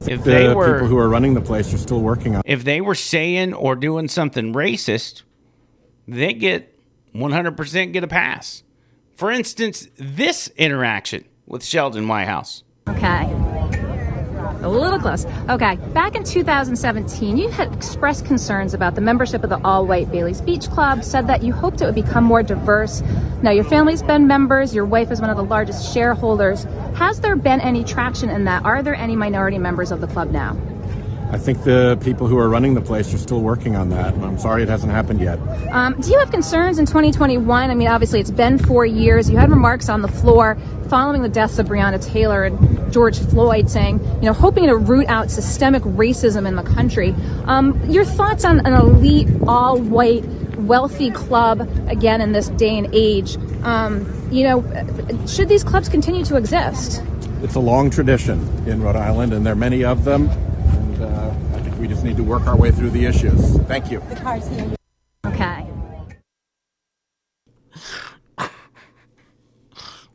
if 0.00 0.24
the 0.24 0.30
they 0.30 0.54
were 0.54 0.74
people 0.74 0.88
who 0.88 0.98
are 0.98 1.08
running 1.08 1.34
the 1.34 1.40
place 1.40 1.72
are 1.72 1.78
still 1.78 2.00
working 2.00 2.36
on. 2.36 2.42
if 2.44 2.64
they 2.64 2.80
were 2.80 2.94
saying 2.94 3.54
or 3.54 3.74
doing 3.76 4.08
something 4.08 4.52
racist, 4.52 5.22
they 6.06 6.32
get 6.32 6.78
100% 7.14 7.92
get 7.92 8.04
a 8.04 8.08
pass. 8.08 8.62
For 9.14 9.30
instance, 9.30 9.88
this 9.96 10.48
interaction 10.56 11.24
with 11.46 11.64
Sheldon 11.64 12.06
Whitehouse. 12.06 12.62
Okay. 12.88 13.35
A 14.66 14.68
little 14.68 14.98
close. 14.98 15.24
Okay. 15.48 15.76
Back 15.94 16.16
in 16.16 16.24
2017, 16.24 17.36
you 17.36 17.48
had 17.48 17.72
expressed 17.72 18.24
concerns 18.26 18.74
about 18.74 18.96
the 18.96 19.00
membership 19.00 19.44
of 19.44 19.50
the 19.50 19.60
all 19.62 19.86
white 19.86 20.10
Bailey's 20.10 20.40
Beach 20.40 20.68
Club, 20.68 21.04
said 21.04 21.28
that 21.28 21.44
you 21.44 21.52
hoped 21.52 21.80
it 21.82 21.84
would 21.84 21.94
become 21.94 22.24
more 22.24 22.42
diverse. 22.42 23.00
Now, 23.42 23.52
your 23.52 23.62
family's 23.62 24.02
been 24.02 24.26
members, 24.26 24.74
your 24.74 24.84
wife 24.84 25.12
is 25.12 25.20
one 25.20 25.30
of 25.30 25.36
the 25.36 25.44
largest 25.44 25.94
shareholders. 25.94 26.64
Has 26.96 27.20
there 27.20 27.36
been 27.36 27.60
any 27.60 27.84
traction 27.84 28.28
in 28.28 28.42
that? 28.46 28.64
Are 28.64 28.82
there 28.82 28.96
any 28.96 29.14
minority 29.14 29.58
members 29.58 29.92
of 29.92 30.00
the 30.00 30.08
club 30.08 30.32
now? 30.32 30.56
I 31.30 31.38
think 31.38 31.62
the 31.62 31.96
people 32.02 32.26
who 32.26 32.36
are 32.36 32.48
running 32.48 32.74
the 32.74 32.80
place 32.80 33.14
are 33.14 33.18
still 33.18 33.42
working 33.42 33.76
on 33.76 33.90
that, 33.90 34.14
and 34.14 34.24
I'm 34.24 34.38
sorry 34.38 34.64
it 34.64 34.68
hasn't 34.68 34.92
happened 34.92 35.20
yet. 35.20 35.38
Um, 35.70 36.00
do 36.00 36.10
you 36.10 36.18
have 36.18 36.32
concerns 36.32 36.80
in 36.80 36.86
2021? 36.86 37.70
I 37.70 37.74
mean, 37.74 37.86
obviously, 37.86 38.18
it's 38.18 38.32
been 38.32 38.58
four 38.58 38.84
years. 38.84 39.30
You 39.30 39.36
had 39.36 39.50
remarks 39.50 39.88
on 39.88 40.02
the 40.02 40.08
floor 40.08 40.56
following 40.88 41.22
the 41.22 41.28
deaths 41.28 41.58
of 41.58 41.66
Breonna 41.66 42.04
Taylor 42.04 42.44
and 42.44 42.75
George 42.90 43.18
Floyd 43.18 43.70
saying, 43.70 44.00
you 44.16 44.22
know, 44.22 44.32
hoping 44.32 44.66
to 44.66 44.76
root 44.76 45.06
out 45.08 45.30
systemic 45.30 45.82
racism 45.82 46.46
in 46.46 46.56
the 46.56 46.62
country. 46.62 47.14
Um, 47.44 47.78
your 47.90 48.04
thoughts 48.04 48.44
on 48.44 48.66
an 48.66 48.74
elite, 48.74 49.28
all 49.46 49.78
white, 49.78 50.24
wealthy 50.58 51.10
club, 51.10 51.60
again, 51.88 52.20
in 52.20 52.32
this 52.32 52.48
day 52.50 52.78
and 52.78 52.88
age? 52.92 53.36
Um, 53.62 54.28
you 54.30 54.44
know, 54.44 55.26
should 55.26 55.48
these 55.48 55.64
clubs 55.64 55.88
continue 55.88 56.24
to 56.24 56.36
exist? 56.36 57.02
It's 57.42 57.54
a 57.54 57.60
long 57.60 57.90
tradition 57.90 58.40
in 58.66 58.82
Rhode 58.82 58.96
Island, 58.96 59.32
and 59.32 59.44
there 59.44 59.52
are 59.52 59.56
many 59.56 59.84
of 59.84 60.04
them. 60.04 60.28
And 60.28 61.02
uh, 61.02 61.34
I 61.54 61.60
think 61.60 61.78
we 61.78 61.86
just 61.86 62.02
need 62.02 62.16
to 62.16 62.24
work 62.24 62.46
our 62.46 62.56
way 62.56 62.70
through 62.70 62.90
the 62.90 63.04
issues. 63.04 63.58
Thank 63.62 63.90
you. 63.90 64.00
The 64.08 64.16
car's 64.16 64.48
here. 64.48 64.74
Okay. 65.26 65.66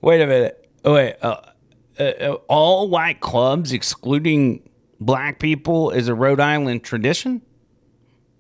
Wait 0.02 0.20
a 0.20 0.26
minute. 0.26 0.68
Oh, 0.84 0.96
wait. 0.96 1.16
Uh, 1.22 1.42
uh, 2.02 2.32
uh, 2.32 2.38
all 2.48 2.90
white 2.90 3.20
clubs, 3.20 3.72
excluding 3.72 4.68
black 5.00 5.38
people, 5.40 5.92
is 5.92 6.08
a 6.08 6.16
Rhode 6.16 6.40
Island 6.40 6.84
tradition? 6.84 7.44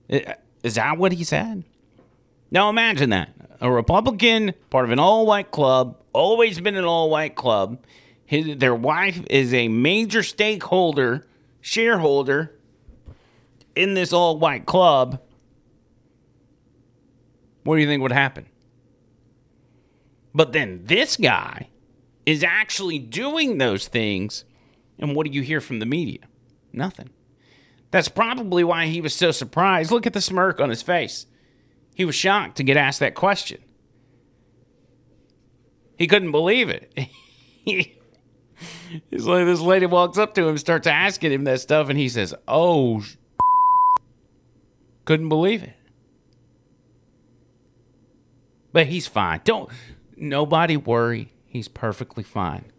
Is 0.09 0.75
that 0.75 0.97
what 0.97 1.11
he 1.11 1.23
said? 1.23 1.63
Now 2.49 2.69
imagine 2.69 3.11
that. 3.11 3.29
A 3.61 3.71
Republican, 3.71 4.53
part 4.71 4.85
of 4.85 4.91
an 4.91 4.97
all 4.97 5.27
white 5.27 5.51
club, 5.51 6.01
always 6.11 6.59
been 6.59 6.75
an 6.75 6.85
all 6.85 7.11
white 7.11 7.35
club. 7.35 7.83
His, 8.25 8.57
their 8.57 8.73
wife 8.73 9.21
is 9.29 9.53
a 9.53 9.67
major 9.67 10.23
stakeholder, 10.23 11.27
shareholder 11.61 12.51
in 13.75 13.93
this 13.93 14.11
all 14.11 14.39
white 14.39 14.65
club. 14.65 15.21
What 17.63 17.75
do 17.75 17.81
you 17.81 17.87
think 17.87 18.01
would 18.01 18.11
happen? 18.11 18.47
But 20.33 20.51
then 20.51 20.81
this 20.85 21.15
guy 21.15 21.67
is 22.25 22.43
actually 22.43 22.99
doing 22.99 23.57
those 23.57 23.87
things. 23.87 24.45
And 24.99 25.15
what 25.15 25.25
do 25.25 25.33
you 25.33 25.41
hear 25.41 25.61
from 25.61 25.79
the 25.79 25.85
media? 25.85 26.19
Nothing. 26.71 27.09
That's 27.91 28.07
probably 28.07 28.63
why 28.63 28.85
he 28.87 29.01
was 29.01 29.13
so 29.13 29.31
surprised. 29.31 29.91
Look 29.91 30.07
at 30.07 30.13
the 30.13 30.21
smirk 30.21 30.59
on 30.59 30.69
his 30.69 30.81
face. 30.81 31.25
He 31.93 32.05
was 32.05 32.15
shocked 32.15 32.57
to 32.57 32.63
get 32.63 32.77
asked 32.77 32.99
that 33.01 33.15
question. 33.15 33.59
He 35.97 36.07
couldn't 36.07 36.31
believe 36.31 36.69
it. 36.69 36.91
He's 37.65 39.25
like, 39.25 39.45
this 39.45 39.59
lady 39.59 39.85
walks 39.85 40.17
up 40.17 40.33
to 40.35 40.47
him, 40.47 40.57
starts 40.57 40.87
asking 40.87 41.31
him 41.31 41.43
that 41.43 41.61
stuff, 41.61 41.89
and 41.89 41.97
he 41.97 42.09
says, 42.09 42.33
Oh, 42.47 43.03
couldn't 45.05 45.29
believe 45.29 45.63
it. 45.63 45.73
But 48.71 48.87
he's 48.87 49.07
fine. 49.07 49.41
Don't 49.43 49.69
nobody 50.15 50.77
worry. 50.77 51.33
He's 51.51 51.67
perfectly 51.67 52.23
fine. 52.23 52.71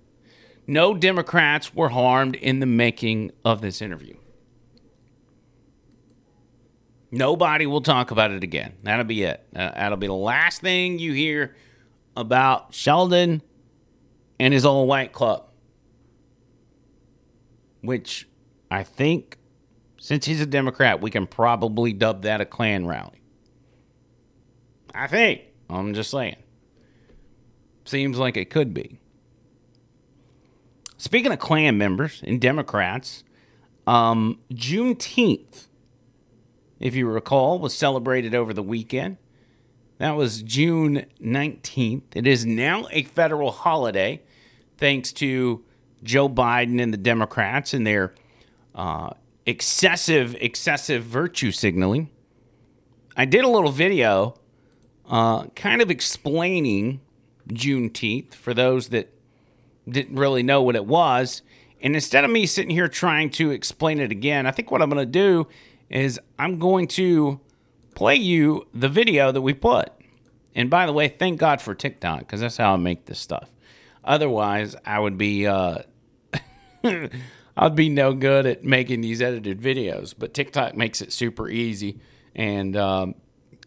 No 0.66 0.94
Democrats 0.94 1.74
were 1.74 1.90
harmed 1.90 2.36
in 2.36 2.60
the 2.60 2.66
making 2.66 3.30
of 3.44 3.60
this 3.60 3.82
interview. 3.82 4.16
Nobody 7.10 7.66
will 7.66 7.82
talk 7.82 8.10
about 8.10 8.30
it 8.30 8.42
again. 8.42 8.72
That'll 8.82 9.04
be 9.04 9.24
it. 9.24 9.46
Uh, 9.54 9.72
that'll 9.72 9.98
be 9.98 10.06
the 10.06 10.14
last 10.14 10.62
thing 10.62 10.98
you 10.98 11.12
hear 11.12 11.54
about 12.16 12.72
Sheldon 12.72 13.42
and 14.40 14.54
his 14.54 14.64
old 14.64 14.88
white 14.88 15.12
club. 15.12 15.50
Which 17.82 18.26
I 18.70 18.84
think, 18.84 19.36
since 20.00 20.24
he's 20.24 20.40
a 20.40 20.46
Democrat, 20.46 21.02
we 21.02 21.10
can 21.10 21.26
probably 21.26 21.92
dub 21.92 22.22
that 22.22 22.40
a 22.40 22.46
Klan 22.46 22.86
rally. 22.86 23.20
I 24.94 25.08
think. 25.08 25.42
I'm 25.68 25.92
just 25.92 26.10
saying. 26.10 26.36
Seems 27.84 28.18
like 28.18 28.36
it 28.36 28.50
could 28.50 28.72
be. 28.72 28.98
Speaking 30.96 31.32
of 31.32 31.38
Klan 31.40 31.76
members 31.76 32.22
and 32.24 32.40
Democrats, 32.40 33.24
um, 33.86 34.38
Juneteenth, 34.52 35.66
if 36.78 36.94
you 36.94 37.08
recall, 37.08 37.58
was 37.58 37.74
celebrated 37.74 38.34
over 38.34 38.54
the 38.54 38.62
weekend. 38.62 39.16
That 39.98 40.12
was 40.12 40.42
June 40.42 41.06
19th. 41.20 42.02
It 42.14 42.26
is 42.26 42.46
now 42.46 42.86
a 42.90 43.02
federal 43.02 43.50
holiday 43.50 44.22
thanks 44.76 45.12
to 45.14 45.64
Joe 46.02 46.28
Biden 46.28 46.80
and 46.80 46.92
the 46.92 46.98
Democrats 46.98 47.74
and 47.74 47.86
their 47.86 48.14
uh, 48.74 49.10
excessive, 49.46 50.36
excessive 50.40 51.04
virtue 51.04 51.52
signaling. 51.52 52.10
I 53.16 53.24
did 53.24 53.44
a 53.44 53.48
little 53.48 53.70
video 53.70 54.34
uh, 55.08 55.44
kind 55.48 55.82
of 55.82 55.90
explaining 55.90 57.00
Juneteenth 57.48 58.34
for 58.34 58.54
those 58.54 58.88
that 58.88 59.12
didn't 59.88 60.16
really 60.16 60.42
know 60.42 60.62
what 60.62 60.76
it 60.76 60.86
was. 60.86 61.42
And 61.80 61.94
instead 61.94 62.24
of 62.24 62.30
me 62.30 62.46
sitting 62.46 62.70
here 62.70 62.88
trying 62.88 63.30
to 63.30 63.50
explain 63.50 63.98
it 63.98 64.12
again, 64.12 64.46
I 64.46 64.52
think 64.52 64.70
what 64.70 64.82
I'm 64.82 64.90
going 64.90 65.04
to 65.04 65.10
do 65.10 65.48
is 65.90 66.20
I'm 66.38 66.58
going 66.58 66.86
to 66.88 67.40
play 67.94 68.14
you 68.14 68.66
the 68.72 68.88
video 68.88 69.32
that 69.32 69.40
we 69.40 69.52
put. 69.52 69.90
And 70.54 70.70
by 70.70 70.86
the 70.86 70.92
way, 70.92 71.08
thank 71.08 71.40
God 71.40 71.60
for 71.60 71.74
TikTok 71.74 72.20
because 72.20 72.40
that's 72.40 72.56
how 72.56 72.74
I 72.74 72.76
make 72.76 73.06
this 73.06 73.18
stuff. 73.18 73.50
Otherwise, 74.04 74.76
I 74.84 74.98
would 74.98 75.18
be 75.18 75.46
uh, 75.46 75.78
I'd 77.56 77.76
be 77.76 77.88
no 77.88 78.14
good 78.14 78.46
at 78.46 78.64
making 78.64 79.00
these 79.00 79.20
edited 79.20 79.60
videos. 79.60 80.14
But 80.16 80.34
TikTok 80.34 80.76
makes 80.76 81.00
it 81.00 81.12
super 81.12 81.48
easy, 81.48 82.00
and 82.34 82.76
um, 82.76 83.14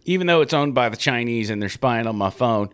even 0.05 0.27
though 0.27 0.41
it's 0.41 0.53
owned 0.53 0.75
by 0.75 0.89
the 0.89 0.97
Chinese 0.97 1.49
and 1.49 1.61
they're 1.61 1.69
spying 1.69 2.07
on 2.07 2.15
my 2.15 2.29
phone, 2.29 2.69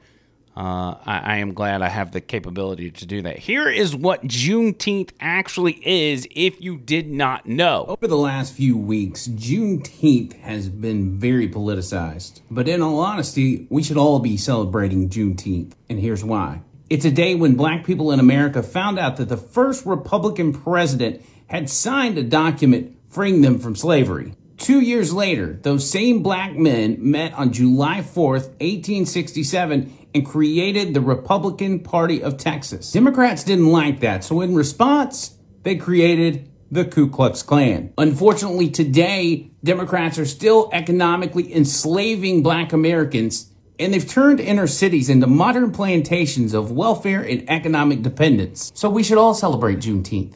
uh, 0.56 0.96
I, 1.06 1.22
I 1.24 1.38
am 1.38 1.54
glad 1.54 1.82
I 1.82 1.90
have 1.90 2.12
the 2.12 2.20
capability 2.20 2.92
to 2.92 3.06
do 3.06 3.22
that. 3.22 3.40
Here 3.40 3.70
is 3.70 3.96
what 3.96 4.24
Juneteenth 4.24 5.12
actually 5.20 5.80
is, 5.88 6.28
if 6.32 6.62
you 6.62 6.78
did 6.78 7.10
not 7.10 7.46
know. 7.46 7.86
Over 7.88 8.08
the 8.08 8.18
last 8.18 8.54
few 8.54 8.78
weeks, 8.78 9.28
Juneteenth 9.28 10.34
has 10.42 10.68
been 10.68 11.18
very 11.18 11.48
politicized. 11.48 12.42
But 12.50 12.68
in 12.68 12.82
all 12.82 13.00
honesty, 13.00 13.66
we 13.70 13.82
should 13.82 13.98
all 13.98 14.20
be 14.20 14.36
celebrating 14.36 15.10
Juneteenth. 15.10 15.72
And 15.90 16.00
here's 16.00 16.24
why. 16.24 16.62
It's 16.90 17.06
a 17.06 17.12
day 17.12 17.36
when 17.36 17.56
black 17.56 17.86
people 17.86 18.12
in 18.12 18.20
America 18.20 18.62
found 18.62 19.00
out 19.00 19.16
that 19.18 19.30
the 19.30 19.38
first 19.38 19.86
Republican 19.86 20.52
president 20.52 21.24
had 21.48 21.70
signed 21.70 22.18
a 22.18 22.24
document 22.24 22.98
freeing 23.08 23.42
them 23.42 23.60
from 23.60 23.78
slavery. 23.78 24.34
Two 24.58 24.80
years 24.80 25.12
later, 25.14 25.58
those 25.64 25.90
same 25.90 26.22
black 26.22 26.56
men 26.56 26.98
met 27.00 27.34
on 27.34 27.52
July 27.52 28.02
4th, 28.02 28.50
1867, 28.60 30.01
and 30.14 30.26
created 30.26 30.94
the 30.94 31.02
Republican 31.02 31.80
Party 31.80 32.22
of 32.22 32.38
Texas. 32.38 32.92
Democrats 32.92 33.44
didn't 33.44 33.72
like 33.72 34.00
that, 34.02 34.24
so 34.24 34.42
in 34.42 34.56
response, 34.56 35.38
they 35.64 35.76
created 35.76 36.50
the 36.72 36.86
Ku 36.86 37.10
Klux 37.10 37.44
Klan. 37.44 37.94
Unfortunately, 37.98 38.70
today, 38.70 39.52
Democrats 39.64 40.18
are 40.18 40.26
still 40.26 40.70
economically 40.72 41.54
enslaving 41.54 42.44
black 42.44 42.72
Americans, 42.72 43.52
and 43.78 43.94
they've 43.94 44.08
turned 44.08 44.40
inner 44.40 44.68
cities 44.68 45.10
into 45.10 45.28
modern 45.28 45.72
plantations 45.72 46.54
of 46.54 46.72
welfare 46.72 47.22
and 47.22 47.50
economic 47.50 48.02
dependence. 48.02 48.72
So 48.74 48.90
we 48.90 49.04
should 49.04 49.18
all 49.18 49.34
celebrate 49.34 49.80
Juneteenth. 49.80 50.36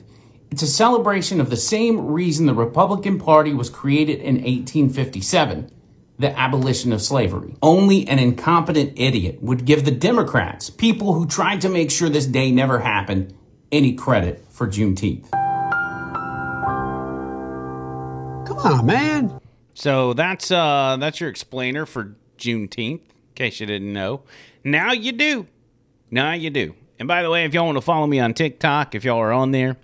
It's 0.52 0.62
a 0.62 0.68
celebration 0.68 1.42
of 1.42 1.50
the 1.50 1.58
same 1.58 2.08
reason 2.08 2.46
the 2.46 2.54
Republican 2.54 3.20
Party 3.20 3.54
was 3.54 3.70
created 3.70 4.20
in 4.20 4.36
1857 4.36 5.72
the 6.18 6.38
abolition 6.38 6.94
of 6.94 7.02
slavery. 7.02 7.56
Only 7.62 8.08
an 8.08 8.20
incompetent 8.20 8.94
idiot 8.96 9.42
would 9.42 9.66
give 9.66 9.86
the 9.86 9.92
Democrats, 9.92 10.70
people 10.70 11.14
who 11.14 11.26
tried 11.26 11.62
to 11.62 11.70
make 11.70 11.92
sure 11.92 12.10
this 12.10 12.26
day 12.26 12.52
never 12.52 12.80
happened, 12.80 13.34
any 13.72 13.94
credit 13.94 14.46
for 14.50 14.68
Juneteenth. 14.68 15.30
Come 18.48 18.58
on, 18.60 18.86
man. 18.86 19.40
So 19.74 20.14
that's 20.14 20.52
uh 20.52 20.98
that's 21.00 21.20
your 21.20 21.30
explainer 21.30 21.86
for 21.86 22.16
Juneteenth, 22.38 23.02
in 23.02 23.34
case 23.36 23.60
you 23.60 23.66
didn't 23.66 23.92
know. 23.92 24.24
Now 24.64 24.94
you 24.94 25.12
do. 25.12 25.48
Now 26.10 26.34
you 26.34 26.50
do. 26.50 26.76
And 26.98 27.08
by 27.08 27.24
the 27.24 27.30
way, 27.30 27.44
if 27.44 27.54
y'all 27.54 27.66
want 27.66 27.78
to 27.78 27.82
follow 27.82 28.08
me 28.08 28.20
on 28.22 28.34
TikTok, 28.34 28.96
if 28.96 29.04
y'all 29.04 29.20
are 29.20 29.34
on 29.34 29.52
there, 29.52 29.76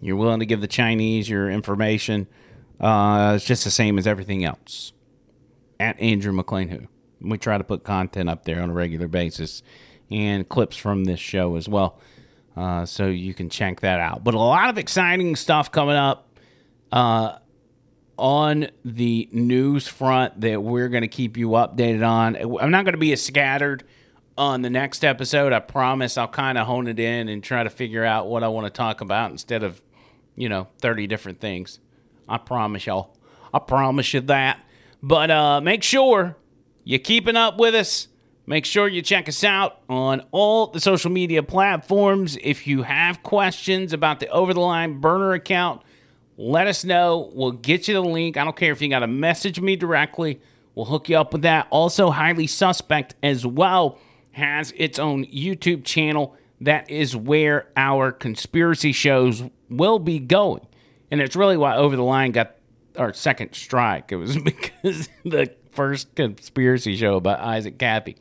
you're 0.00 0.16
willing 0.16 0.40
to 0.40 0.46
give 0.46 0.62
the 0.62 0.66
Chinese 0.66 1.28
your 1.28 1.50
information. 1.50 2.26
Uh, 2.80 3.34
it's 3.36 3.44
just 3.44 3.64
the 3.64 3.70
same 3.70 3.98
as 3.98 4.06
everything 4.06 4.44
else. 4.44 4.92
At 5.80 5.98
Andrew 6.00 6.32
McLean 6.32 6.68
Who. 6.68 6.88
We 7.20 7.38
try 7.38 7.58
to 7.58 7.64
put 7.64 7.84
content 7.84 8.28
up 8.28 8.44
there 8.44 8.62
on 8.62 8.70
a 8.70 8.72
regular 8.72 9.08
basis 9.08 9.62
and 10.10 10.48
clips 10.48 10.76
from 10.76 11.04
this 11.04 11.20
show 11.20 11.56
as 11.56 11.68
well. 11.68 12.00
Uh, 12.56 12.84
so 12.84 13.06
you 13.06 13.32
can 13.32 13.48
check 13.48 13.80
that 13.80 14.00
out. 14.00 14.24
But 14.24 14.34
a 14.34 14.38
lot 14.38 14.68
of 14.68 14.78
exciting 14.78 15.36
stuff 15.36 15.70
coming 15.70 15.96
up. 15.96 16.28
Uh, 16.90 17.38
on 18.18 18.68
the 18.84 19.28
news 19.32 19.88
front 19.88 20.40
that 20.42 20.62
we're 20.62 20.88
going 20.88 21.02
to 21.02 21.08
keep 21.08 21.36
you 21.36 21.48
updated 21.48 22.06
on. 22.06 22.36
I'm 22.36 22.70
not 22.70 22.84
going 22.84 22.92
to 22.94 22.98
be 22.98 23.12
as 23.12 23.22
scattered 23.22 23.84
on 24.36 24.62
the 24.62 24.70
next 24.70 25.04
episode. 25.04 25.52
I 25.52 25.58
promise 25.58 26.16
I'll 26.16 26.28
kind 26.28 26.58
of 26.58 26.66
hone 26.66 26.86
it 26.86 27.00
in 27.00 27.28
and 27.28 27.42
try 27.42 27.64
to 27.64 27.70
figure 27.70 28.04
out 28.04 28.28
what 28.28 28.44
I 28.44 28.48
want 28.48 28.66
to 28.66 28.70
talk 28.70 29.00
about 29.00 29.30
instead 29.30 29.62
of, 29.62 29.82
you 30.36 30.48
know, 30.48 30.68
30 30.80 31.06
different 31.06 31.40
things. 31.40 31.80
I 32.28 32.38
promise 32.38 32.86
y'all. 32.86 33.16
I 33.52 33.58
promise 33.58 34.14
you 34.14 34.20
that. 34.20 34.64
But 35.02 35.30
uh, 35.30 35.60
make 35.60 35.82
sure 35.82 36.36
you're 36.84 36.98
keeping 36.98 37.36
up 37.36 37.58
with 37.58 37.74
us. 37.74 38.08
Make 38.46 38.64
sure 38.64 38.88
you 38.88 39.02
check 39.02 39.28
us 39.28 39.44
out 39.44 39.80
on 39.88 40.24
all 40.32 40.66
the 40.66 40.80
social 40.80 41.10
media 41.10 41.42
platforms. 41.42 42.36
If 42.42 42.66
you 42.66 42.82
have 42.82 43.22
questions 43.22 43.92
about 43.92 44.20
the 44.20 44.28
Over 44.28 44.52
the 44.52 44.60
Line 44.60 45.00
burner 45.00 45.32
account, 45.32 45.82
let 46.36 46.66
us 46.66 46.84
know. 46.84 47.30
We'll 47.34 47.52
get 47.52 47.86
you 47.86 47.94
the 47.94 48.02
link. 48.02 48.36
I 48.36 48.44
don't 48.44 48.56
care 48.56 48.72
if 48.72 48.82
you 48.82 48.88
got 48.88 49.00
to 49.00 49.06
message 49.06 49.60
me 49.60 49.76
directly. 49.76 50.40
We'll 50.74 50.86
hook 50.86 51.08
you 51.08 51.16
up 51.18 51.32
with 51.32 51.42
that. 51.42 51.68
Also, 51.70 52.10
Highly 52.10 52.46
Suspect 52.46 53.14
as 53.22 53.46
well 53.46 53.98
has 54.32 54.72
its 54.76 54.98
own 54.98 55.24
YouTube 55.26 55.84
channel. 55.84 56.36
That 56.60 56.90
is 56.90 57.14
where 57.14 57.68
our 57.76 58.10
conspiracy 58.10 58.92
shows 58.92 59.42
will 59.68 59.98
be 59.98 60.18
going. 60.18 60.66
And 61.10 61.20
it's 61.20 61.36
really 61.36 61.56
why 61.56 61.76
Over 61.76 61.94
the 61.94 62.02
Line 62.02 62.32
got 62.32 62.56
our 62.96 63.12
second 63.12 63.54
strike. 63.54 64.12
It 64.12 64.16
was 64.16 64.36
because 64.42 65.08
the 65.24 65.52
first 65.70 66.14
conspiracy 66.14 66.96
show 66.96 67.16
about 67.16 67.40
Isaac 67.40 67.78
Kappy. 67.78 68.16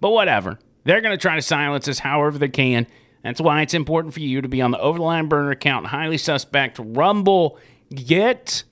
But 0.00 0.10
whatever. 0.10 0.58
They're 0.84 1.00
going 1.00 1.16
to 1.16 1.20
try 1.20 1.36
to 1.36 1.42
silence 1.42 1.86
us 1.88 1.98
however 1.98 2.38
they 2.38 2.48
can. 2.48 2.86
That's 3.22 3.40
why 3.40 3.62
it's 3.62 3.74
important 3.74 4.14
for 4.14 4.20
you 4.20 4.40
to 4.40 4.48
be 4.48 4.62
on 4.62 4.70
the 4.70 4.78
Over 4.78 4.98
the 4.98 5.04
Line 5.04 5.28
Burner 5.28 5.50
account, 5.50 5.86
Highly 5.86 6.18
Suspect, 6.18 6.78
Rumble. 6.80 7.58
Get 7.94 8.62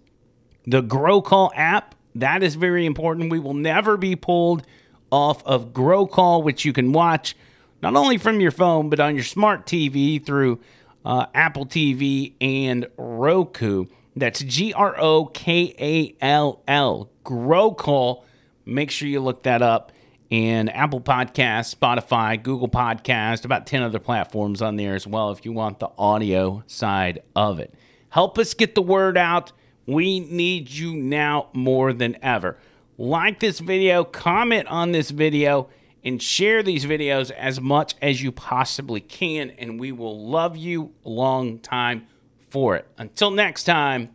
the 0.67 0.83
Grokall 0.83 1.51
app. 1.55 1.95
That 2.15 2.43
is 2.43 2.55
very 2.55 2.87
important. 2.87 3.31
We 3.31 3.39
will 3.39 3.55
never 3.55 3.97
be 3.97 4.17
pulled 4.17 4.63
off 5.11 5.45
of 5.45 5.73
Grokall, 5.73 6.43
which 6.43 6.65
you 6.65 6.73
can 6.73 6.93
watch 6.93 7.37
not 7.83 7.97
only 7.97 8.19
from 8.19 8.41
your 8.41 8.51
phone, 8.51 8.89
but 8.89 9.01
on 9.01 9.15
your 9.15 9.25
smart 9.25 9.67
TV 9.67 10.25
through 10.25 10.61
uh, 11.05 11.27
Apple 11.35 11.67
TV 11.67 12.33
and 12.41 12.87
Roku. 12.97 13.87
That's 14.17 14.41
G 14.41 14.73
R 14.73 14.99
O 14.99 15.27
K 15.27 15.75
A 15.79 16.25
L 16.25 16.63
L. 16.67 17.11
Grokall. 17.23 18.25
Make 18.65 18.91
sure 18.91 19.07
you 19.07 19.21
look 19.21 19.43
that 19.43 19.61
up 19.61 19.93
in 20.31 20.71
Apple 20.71 21.03
Podcast, 21.03 21.77
Spotify, 21.77 22.43
Google 22.43 22.69
Podcast, 22.69 23.45
about 23.45 23.67
10 23.67 23.83
other 23.83 23.99
platforms 23.99 24.63
on 24.63 24.77
there 24.77 24.95
as 24.95 25.07
well 25.07 25.31
if 25.31 25.45
you 25.45 25.53
want 25.53 25.79
the 25.79 25.91
audio 25.99 26.65
side 26.67 27.23
of 27.37 27.61
it. 27.61 27.75
Help 28.09 28.39
us 28.39 28.55
get 28.55 28.75
the 28.75 28.83
word 28.83 29.19
out. 29.19 29.53
We 29.87 30.21
need 30.21 30.71
you 30.71 30.95
now 30.95 31.49
more 31.53 31.93
than 31.93 32.17
ever. 32.23 32.59
Like 32.99 33.39
this 33.41 33.61
video, 33.61 34.03
comment 34.03 34.67
on 34.69 34.93
this 34.93 35.11
video, 35.11 35.69
and 36.03 36.23
share 36.23 36.63
these 36.63 36.87
videos 36.87 37.31
as 37.31 37.61
much 37.61 37.95
as 38.01 38.23
you 38.23 38.33
possibly 38.33 39.01
can, 39.01 39.51
and 39.51 39.79
we 39.79 39.93
will 39.93 40.29
love 40.29 40.57
you 40.57 40.93
a 41.05 41.09
long 41.09 41.59
time 41.59 42.07
for 42.57 42.75
it. 42.75 42.87
Until 42.97 43.31
next 43.31 43.65
time, 43.65 44.15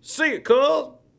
see 0.00 0.32
you, 0.32 0.40
cool. 0.40 1.01